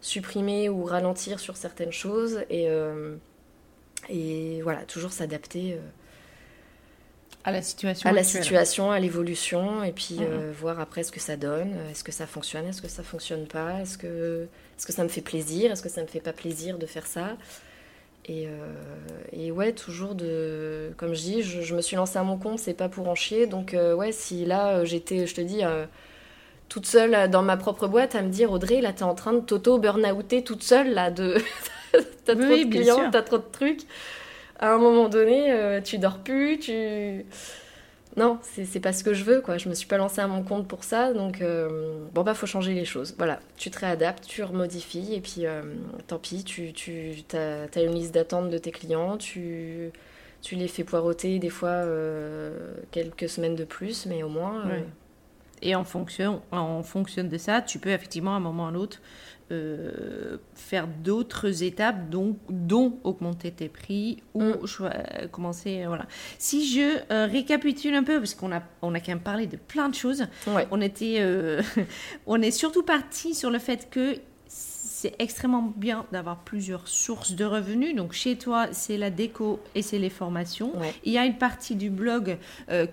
[0.00, 2.44] supprimer ou ralentir sur certaines choses?
[2.48, 2.68] Et
[4.08, 5.78] et voilà, toujours s'adapter euh,
[7.44, 11.20] à la situation, à la situation, à l'évolution, et puis euh, voir après ce que
[11.20, 11.72] ça donne.
[11.90, 13.80] Est-ce que ça fonctionne Est-ce que ça fonctionne pas?
[13.80, 15.70] Est-ce que, est-ce que ça me fait plaisir?
[15.70, 17.36] Est-ce que ça me fait pas plaisir de faire ça?
[18.28, 18.74] Et, euh,
[19.32, 20.92] et, ouais, toujours de.
[20.96, 23.46] Comme je dis, je, me suis lancée à mon compte, c'est pas pour en chier.
[23.46, 25.62] Donc, ouais, si là, j'étais, je te dis,
[26.68, 29.40] toute seule dans ma propre boîte à me dire, Audrey, là, t'es en train de
[29.40, 31.36] t'auto-burn-outer toute seule, là, de.
[32.24, 33.82] t'as trop de clients, t'as trop de trucs.
[34.58, 37.24] À un moment donné, euh, tu dors plus, tu.
[38.16, 39.58] Non, c'est pas ce que je veux, quoi.
[39.58, 42.46] Je me suis pas lancée à mon compte pour ça, donc euh, bon, bah, faut
[42.46, 43.14] changer les choses.
[43.18, 45.60] Voilà, tu te réadaptes, tu remodifies, et puis euh,
[46.06, 49.90] tant pis, tu, tu as, as, une liste d'attente de tes clients, tu,
[50.40, 51.82] tu les fais poireauter des fois
[52.90, 54.64] quelques semaines de plus, mais au moins.
[55.60, 58.68] Et en fonction, en fonction de ça, tu peux effectivement à un moment ou à
[58.70, 59.00] un autre
[59.52, 65.28] euh, faire d'autres étapes, dont, dont, augmenter tes prix ou mm.
[65.30, 65.84] commencer.
[65.86, 66.06] Voilà.
[66.38, 69.56] Si je euh, récapitule un peu, parce qu'on a, on a quand même parlé de
[69.56, 71.62] plein de choses, on, était, euh,
[72.26, 74.16] on est surtout parti sur le fait que
[74.48, 77.94] c'est extrêmement bien d'avoir plusieurs sources de revenus.
[77.94, 80.72] Donc chez toi, c'est la déco et c'est les formations.
[81.04, 82.38] Il y a une partie du blog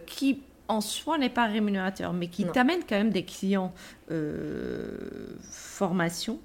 [0.05, 0.41] qui
[0.73, 3.73] en soi n'est pas rémunérateur, mais qui t'amène quand même des clients
[4.11, 6.39] euh, formation.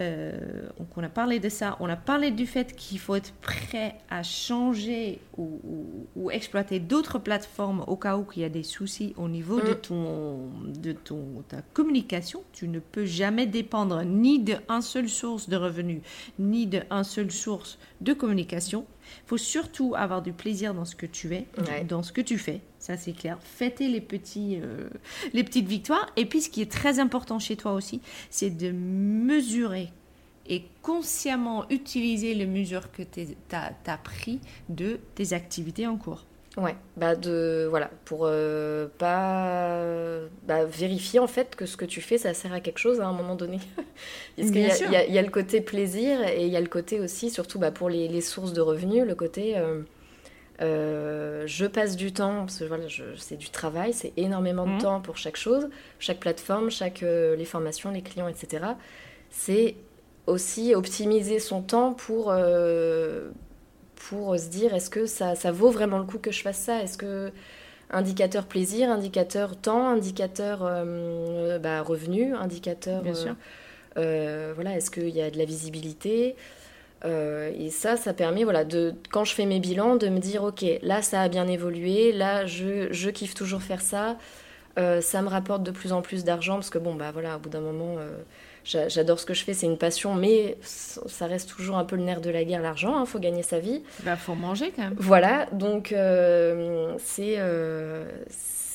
[0.00, 0.32] Euh,
[0.78, 3.96] donc on a parlé de ça, on a parlé du fait qu'il faut être prêt
[4.08, 9.28] à changer ou, exploiter d'autres plateformes au cas où il y a des soucis au
[9.28, 9.80] niveau de, mm.
[9.82, 12.42] ton, de ton, ta communication.
[12.52, 16.00] Tu ne peux jamais dépendre ni d'une seule source de revenus,
[16.38, 18.86] ni d'une seule source de communication.
[19.26, 21.46] Il faut surtout avoir du plaisir dans ce que tu es,
[21.86, 22.62] dans ce que tu fais.
[22.82, 23.38] Ça, c'est clair.
[23.40, 24.88] Fêter les, petits, euh,
[25.32, 26.10] les petites victoires.
[26.16, 29.90] Et puis, ce qui est très important chez toi aussi, c'est de mesurer
[30.48, 33.20] et consciemment utiliser les mesures que tu
[33.52, 36.24] as, pris de tes activités en cours.
[36.56, 39.80] Ouais, bah de voilà, pour euh, pas
[40.48, 43.06] bah, vérifier en fait que ce que tu fais ça sert à quelque chose à
[43.06, 43.58] un moment donné.
[44.36, 47.30] Parce qu'il y, y, a le côté plaisir et il y a le côté aussi,
[47.30, 49.82] surtout bah, pour les, les, sources de revenus, le côté euh,
[50.60, 52.84] euh, je passe du temps, parce que voilà,
[53.16, 54.78] c'est du travail, c'est énormément de mmh.
[54.78, 58.64] temps pour chaque chose, chaque plateforme, chaque, les formations, les clients, etc.
[59.30, 59.76] C'est
[60.26, 62.32] aussi optimiser son temps pour
[63.94, 66.82] pour se dire est-ce que ça, ça, vaut vraiment le coup que je fasse ça?
[66.82, 67.32] Est-ce que
[67.92, 73.02] indicateur plaisir, indicateur temps, indicateur euh, bah, revenu, indicateur.
[73.02, 73.30] Bien sûr.
[73.96, 76.34] Euh, euh, voilà, est-ce qu'il y a de la visibilité?
[77.04, 80.64] Et ça, ça permet, voilà, de, quand je fais mes bilans, de me dire ok,
[80.82, 84.16] là ça a bien évolué, là je, je kiffe toujours faire ça,
[84.76, 87.48] ça me rapporte de plus en plus d'argent parce que bon, bah voilà, au bout
[87.48, 87.96] d'un moment
[88.64, 92.02] J'adore ce que je fais, c'est une passion, mais ça reste toujours un peu le
[92.02, 93.82] nerf de la guerre, l'argent, il hein, faut gagner sa vie.
[93.98, 94.94] Il bah, faut manger quand même.
[94.98, 96.96] Voilà, donc euh,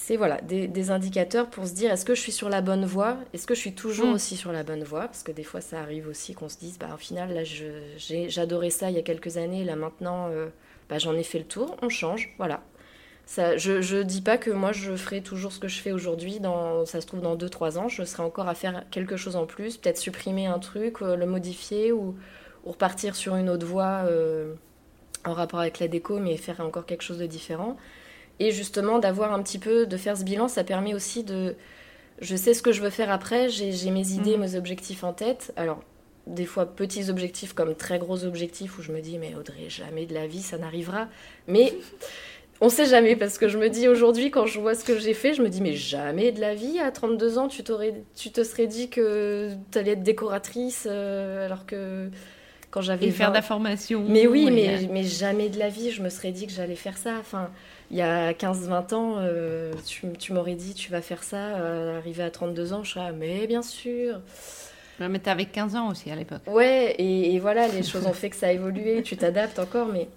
[0.08, 3.18] c'est voilà, des, indicateurs pour se dire est-ce que je suis sur la bonne voie?
[3.34, 4.14] Est-ce que je suis toujours mm.
[4.14, 5.01] aussi sur la bonne voie?
[5.01, 7.43] Parce que des fois, ça arrive aussi qu'on se dise bah, au final, là,
[8.30, 10.47] j'adorais ça il y a quelques années, là maintenant, euh,
[10.88, 12.62] bah, j'en ai fait le tour, on change, voilà
[13.28, 16.39] je ne dis pas que moi je ferai toujours ce que je fais aujourd'hui.
[16.86, 19.76] Ça se trouve dans 2-3 ans, je serai encore à faire quelque chose en plus,
[19.76, 22.16] peut-être supprimer un truc, euh, le modifier ou,
[22.66, 24.53] repartir sur une autre voie euh,
[25.26, 27.76] en rapport avec la déco, mais faire encore quelque chose de différent.
[28.39, 31.55] Et justement, d'avoir un petit peu, de faire ce bilan, ça permet aussi de.
[32.19, 34.41] Je sais ce que je veux faire après, j'ai mes idées, mhm.
[34.41, 35.53] mes objectifs en tête.
[35.55, 35.81] Alors,
[36.25, 40.05] des fois petits objectifs comme très gros objectifs où je me dis, mais Audrey, jamais
[40.05, 41.07] de la vie ça n'arrivera.
[41.47, 41.73] Mais.
[42.59, 45.13] On sait jamais, parce que je me dis aujourd'hui, quand je vois ce que j'ai
[45.13, 47.61] fait, je me dis, mais jamais de la vie, à 32 ans, tu,
[48.15, 52.09] tu te serais dit que tu allais être décoratrice, euh, alors que
[52.71, 53.05] quand j'avais...
[53.05, 54.03] Et faire de la formation.
[54.09, 56.97] Mais oui, mais, mais jamais de la vie, je me serais dit que j'allais faire
[56.97, 57.17] ça.
[57.19, 57.51] Enfin,
[57.89, 62.23] il y a 15-20 ans, euh, tu, m'aurais dit, tu vas faire ça, euh, arrivé
[62.23, 64.19] à 32 ans, je serais, mais bien sûr.
[64.99, 66.41] Mais avec 15 ans aussi à l'époque.
[66.47, 69.88] Ouais, et, et, voilà, les choses ont fait que ça a évolué, tu t'adaptes encore,
[69.88, 70.07] mais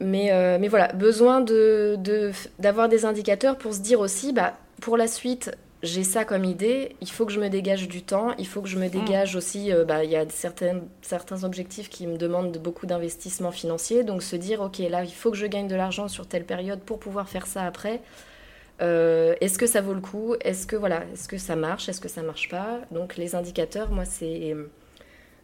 [0.00, 4.54] Mais, euh, mais voilà, besoin d'avoir de, d'avoir des indicateurs pour se dire aussi, bah,
[4.80, 8.34] pour la suite, j'ai ça comme idée, il faut que je me dégage du temps,
[8.38, 8.90] il faut que je me mm.
[8.90, 13.52] dégage aussi, euh, bah, il y a certains, certains objectifs qui me demandent beaucoup d'investissement
[13.52, 16.44] financier, donc se dire, ok, là, il faut que je gagne de l'argent sur telle
[16.44, 18.00] période pour pouvoir faire ça après.
[18.80, 20.34] Euh, est-ce que ça vaut le coup?
[20.40, 21.88] Est-ce que voilà, est-ce que ça marche?
[21.88, 22.80] Est-ce que ça marche pas?
[22.90, 24.54] Donc les indicateurs, moi, c'est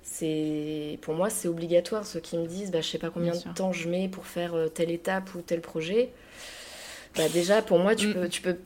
[0.05, 2.07] c'est pour moi c'est obligatoire.
[2.07, 4.55] Ceux qui me disent bah, je sais pas combien de temps je mets pour faire
[4.55, 6.11] euh, telle étape ou tel projet.
[7.16, 8.14] Bah, déjà pour moi tu mm.
[8.14, 8.57] peux tu peux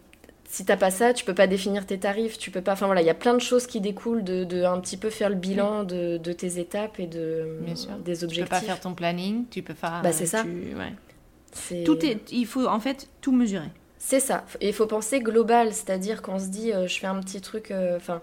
[0.50, 3.02] si t'as pas ça tu peux pas définir tes tarifs tu peux pas enfin voilà
[3.02, 5.34] il y a plein de choses qui découlent de, de un petit peu faire le
[5.36, 7.46] bilan de, de, tes étapes et de
[8.04, 10.44] des objectifs tu peux pas faire ton planning tu peux faire bah, c'est ça.
[11.84, 13.68] tout est il faut en fait tout mesurer.
[14.00, 14.44] C'est ça.
[14.60, 17.70] Et il faut penser global c'est-à-dire qu'on se dit euh, je fais un petit truc
[17.70, 18.22] euh, enfin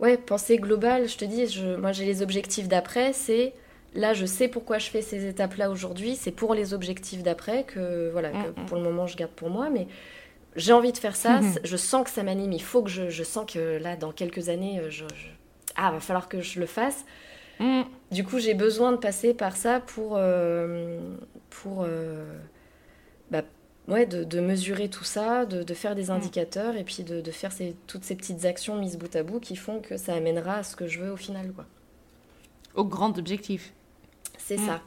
[0.00, 3.54] ouais, pensée globale, je te dis, je, moi j'ai les objectifs d'après, c'est
[3.94, 8.10] là je sais pourquoi je fais ces étapes-là aujourd'hui, c'est pour les objectifs d'après que
[8.12, 8.66] voilà, mm, mm.
[8.66, 9.86] pour le moment je garde pour moi, mais
[10.56, 11.60] j'ai envie de faire ça, mm-hmm.
[11.64, 14.48] je sens que ça m'anime, il faut que je, je, sens que là dans quelques
[14.48, 15.04] années, euh, je,
[15.76, 17.04] ah va falloir que je le fasse.
[17.60, 17.82] Mm.
[18.10, 20.98] Du coup j'ai besoin de passer par ça pour euh,
[21.50, 22.38] pour euh,
[23.30, 23.42] bah,
[23.88, 26.10] ouais, de, mesurer tout ça, de, faire des mm.
[26.10, 27.52] indicateurs et puis de, faire
[27.86, 30.76] toutes ces petites actions mises bout à bout qui font que ça amènera à ce
[30.76, 31.52] que je veux au final.
[31.52, 31.66] Quoi.
[32.74, 33.72] Au grand objectif.
[34.38, 34.66] C'est mm.
[34.66, 34.82] ça.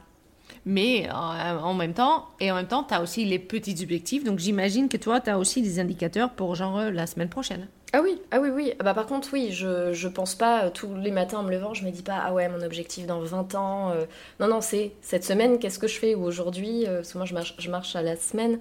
[0.66, 4.24] Mais euh, en même temps, et en même temps, tu as aussi les petits objectifs.
[4.24, 7.68] Donc j'imagine que toi, tu as aussi des indicateurs pour genre euh, la semaine prochaine.
[7.92, 8.72] Ah oui, ah oui, oui.
[8.84, 11.72] Bah, par contre, oui, je, je pense pas euh, tous les matins en me levant,
[11.72, 13.94] je me dis pas, ah ouais, mon objectif dans 20 ans.
[14.40, 17.34] Non, non, c'est cette semaine, qu'est-ce que je fais Ou aujourd'hui, parce que moi, je
[17.34, 18.58] marche, je marche à la semaine.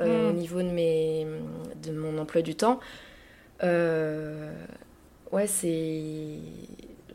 [0.00, 0.36] Euh, au mm.
[0.36, 1.26] niveau de, mes,
[1.82, 2.80] de mon emploi du temps.
[3.62, 4.52] Euh,
[5.32, 6.38] ouais, c'est.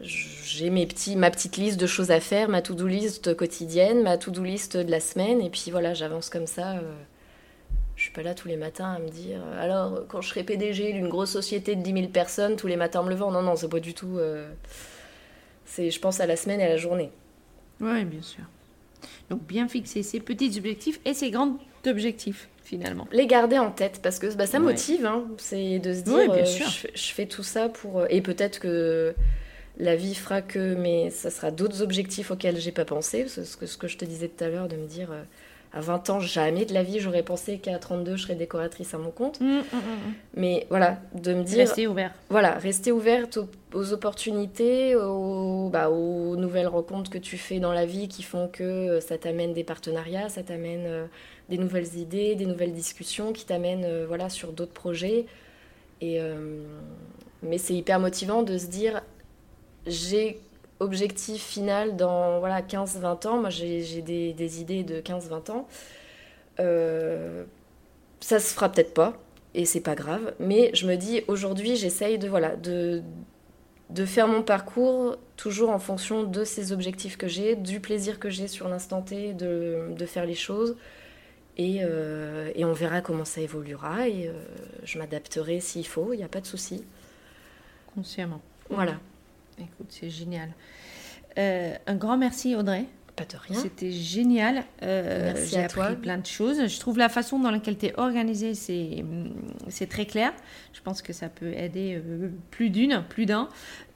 [0.04, 4.18] J'ai mes petits, ma petite liste de choses à faire, ma to-do list quotidienne, ma
[4.18, 6.74] to-do list de la semaine, et puis voilà, j'avance comme ça.
[6.74, 6.94] Euh,
[7.96, 10.94] je suis pas là tous les matins à me dire alors quand je serai PDG
[10.94, 13.56] d'une grosse société de 10 000 personnes tous les matins en me levant non non
[13.56, 14.18] c'est pas du tout
[15.66, 17.12] c'est je pense à la semaine et à la journée
[17.82, 18.46] oui bien sûr
[19.30, 23.08] donc bien fixer ces petits objectifs et ces grands objectifs finalement.
[23.12, 25.26] Les garder en tête parce que bah, ça motive, hein.
[25.38, 29.14] c'est de se dire euh, je, fais tout ça pour euh, et peut-être que
[29.78, 33.66] la vie fera que mais ça sera d'autres objectifs auxquels j'ai pas pensé, ce que,
[33.66, 35.24] ce que je te disais tout à l'heure de me dire euh,
[35.74, 39.00] à 20 ans, jamais de la vie, j'aurais pensé qu'à 32, je serais décoratrice à
[39.00, 39.42] mon compte.
[39.42, 41.58] Mmh, mmh, mmh, mais voilà, de me dire.
[41.58, 42.14] Rester ouvert.
[42.30, 43.40] Voilà, rester ouverte
[43.74, 48.48] aux, opportunités, aux, bah, aux, nouvelles rencontres que tu fais dans la vie qui font
[48.48, 51.08] que ça t'amène des partenariats, ça t'amène
[51.50, 55.26] des nouvelles idées, des nouvelles discussions qui t'amènent euh, voilà, sur d'autres projets.
[56.02, 56.64] Et, euh,
[57.42, 59.02] mais c'est hyper motivant de se dire
[59.88, 60.40] j'ai
[60.80, 63.38] objectif final dans voilà, 15-20 ans.
[63.40, 65.68] Moi, j'ai des, des, idées de 15-20 ans.
[66.60, 67.44] Euh,
[68.20, 69.14] ça se fera peut-être pas,
[69.54, 70.34] et c'est pas grave.
[70.40, 73.02] Mais je me dis aujourd'hui, j'essaye de, voilà, de,
[73.90, 78.30] de faire mon parcours toujours en fonction de ces objectifs que j'ai, du plaisir que
[78.30, 80.76] j'ai sur l'instant T de, de, faire les choses.
[81.60, 84.34] Euh, et, on verra comment ça évoluera et euh,
[84.86, 86.84] je m'adapterai s'il faut, il n'y a pas de souci.
[87.94, 88.42] Consciemment.
[88.70, 88.96] Voilà.
[89.60, 90.54] Écoute, c'est génial.
[91.38, 92.86] Euh, un grand merci Audrey.
[93.16, 93.60] Pas de rien.
[93.60, 94.64] C'était génial.
[94.82, 96.68] J'ai appris plein de choses.
[96.68, 100.32] Je trouve la façon dans laquelle tu es organisée, c'est très clair.
[100.74, 102.02] Je pense que ça peut aider
[102.52, 103.50] plus d'une, plus d'un.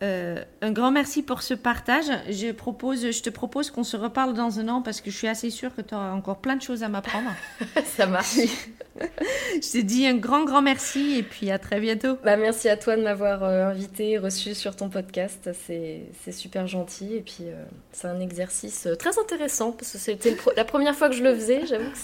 [0.04, 2.06] Euh, un grand merci pour ce partage.
[2.30, 5.28] Je, propose, je te propose qu'on se reparle dans un an parce que je suis
[5.28, 7.32] assez sûre que tu auras encore plein de choses à m'apprendre.
[7.86, 8.36] Ça marche.
[9.00, 12.18] je te dis un grand, grand merci et puis à très bientôt.
[12.24, 15.50] Bah, merci à toi de m'avoir euh, invité, reçu sur ton podcast.
[15.66, 20.66] C'est super gentil et puis euh, c'est un exercice très intéressant parce que c'était la
[20.66, 21.66] première fois que je le faisais.
[21.68, 21.98] J'avoue que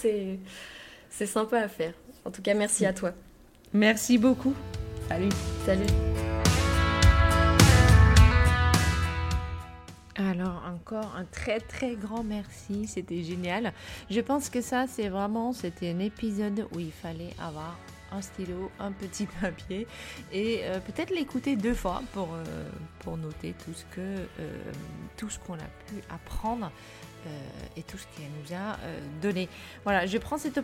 [1.10, 1.92] c'est sympa à faire.
[2.24, 3.12] En tout cas, merci à toi.
[3.72, 4.54] Merci beaucoup.
[5.08, 5.28] Salut.
[5.66, 5.86] Salut.
[10.16, 13.72] Alors encore un très très grand merci, c'était génial.
[14.08, 17.76] Je pense que ça c'est vraiment c'était un épisode où il fallait avoir
[18.12, 19.86] un stylo, un petit papier
[20.32, 24.72] et euh, peut-être l'écouter deux fois pour, euh, noter tout ce que euh,
[25.16, 26.70] tout ce qu'on a pu apprendre
[27.74, 28.76] et tout ce qu'elle nous a
[29.22, 29.48] donné.
[29.82, 30.60] Voilà, je prends cette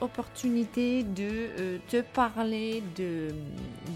[0.00, 3.28] opportunité de te parler de,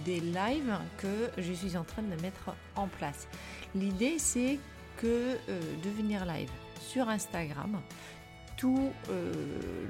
[0.04, 3.26] des lives que je suis en train de mettre en place.
[3.74, 4.58] L'idée c'est
[4.96, 5.06] que
[5.48, 7.80] euh, de venir live sur Instagram
[8.56, 9.32] tous, euh,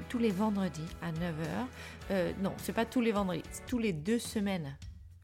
[0.09, 1.67] tous les vendredis à 9h.
[2.11, 4.77] Euh, non, c'est pas tous les vendredis, tous les deux semaines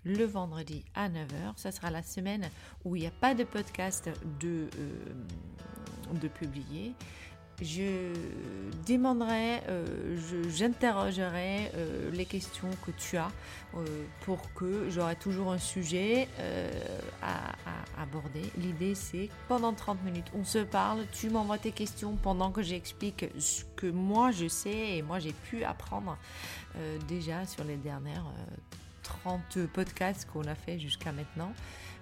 [0.06, 1.54] le vendredi à 9h.
[1.58, 2.50] Ça sera la semaine
[2.86, 4.10] où il n'y a pas de podcast
[4.40, 4.68] de,
[6.14, 6.94] de publier.
[7.62, 8.14] Je
[8.88, 10.18] demanderai, euh,
[10.50, 13.32] j'interrogerai euh, les questions que tu as
[13.76, 16.28] euh, pour que j'aurai toujours un sujet
[17.22, 18.42] à, à, aborder.
[18.58, 23.26] L'idée c'est pendant 30 minutes, on se parle, tu m'envoies tes questions pendant que j'explique
[23.38, 26.18] ce que moi je sais et moi j'ai pu apprendre
[27.08, 28.26] déjà sur les dernières
[29.04, 31.54] 30 podcasts qu'on a fait jusqu'à maintenant.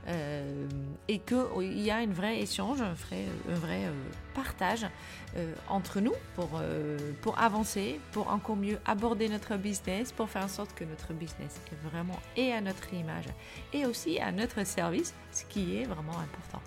[0.08, 0.68] Euh,
[1.10, 3.91] et qu'il oh, y a un vrai échange, un vrai, vrai euh,
[4.34, 4.86] partage
[5.36, 6.62] euh, entre nous pour,
[7.22, 11.60] pour avancer, pour encore mieux aborder notre business, pour faire en sorte que notre business
[11.72, 13.26] est vraiment et à notre image
[13.74, 16.62] et aussi à notre service, ce qui est vraiment important.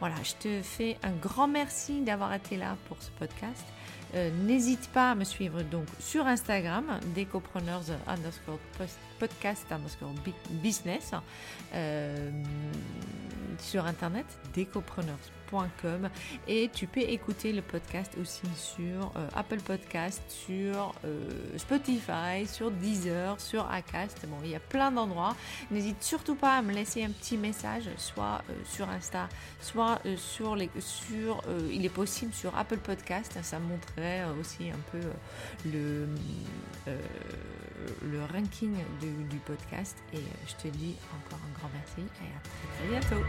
[0.00, 3.64] Voilà, je te fais un grand merci d'avoir été là pour ce podcast.
[4.16, 8.58] Euh, n'hésite pas à me suivre donc sur Instagram, Decopreneurs underscore
[9.18, 10.14] podcast underscore
[10.62, 11.12] business,
[11.74, 12.30] euh,
[13.58, 15.18] sur Internet, Decopreneurs
[16.48, 22.70] et tu peux écouter le podcast aussi sur euh, Apple Podcast, sur euh, Spotify, sur
[22.70, 24.26] Deezer, sur Acast.
[24.28, 25.36] Bon, il y a plein d'endroits.
[25.70, 29.28] N'hésite surtout pas à me laisser un petit message, soit euh, sur Insta,
[29.60, 33.38] soit sur les sur il est possible sur Apple Podcast.
[33.42, 35.00] Ça montrerait aussi un peu
[35.64, 36.06] le
[38.02, 39.96] le ranking du, podcast.
[40.12, 42.40] Et je te dis encore un grand merci et à
[42.76, 43.22] très, bientôt.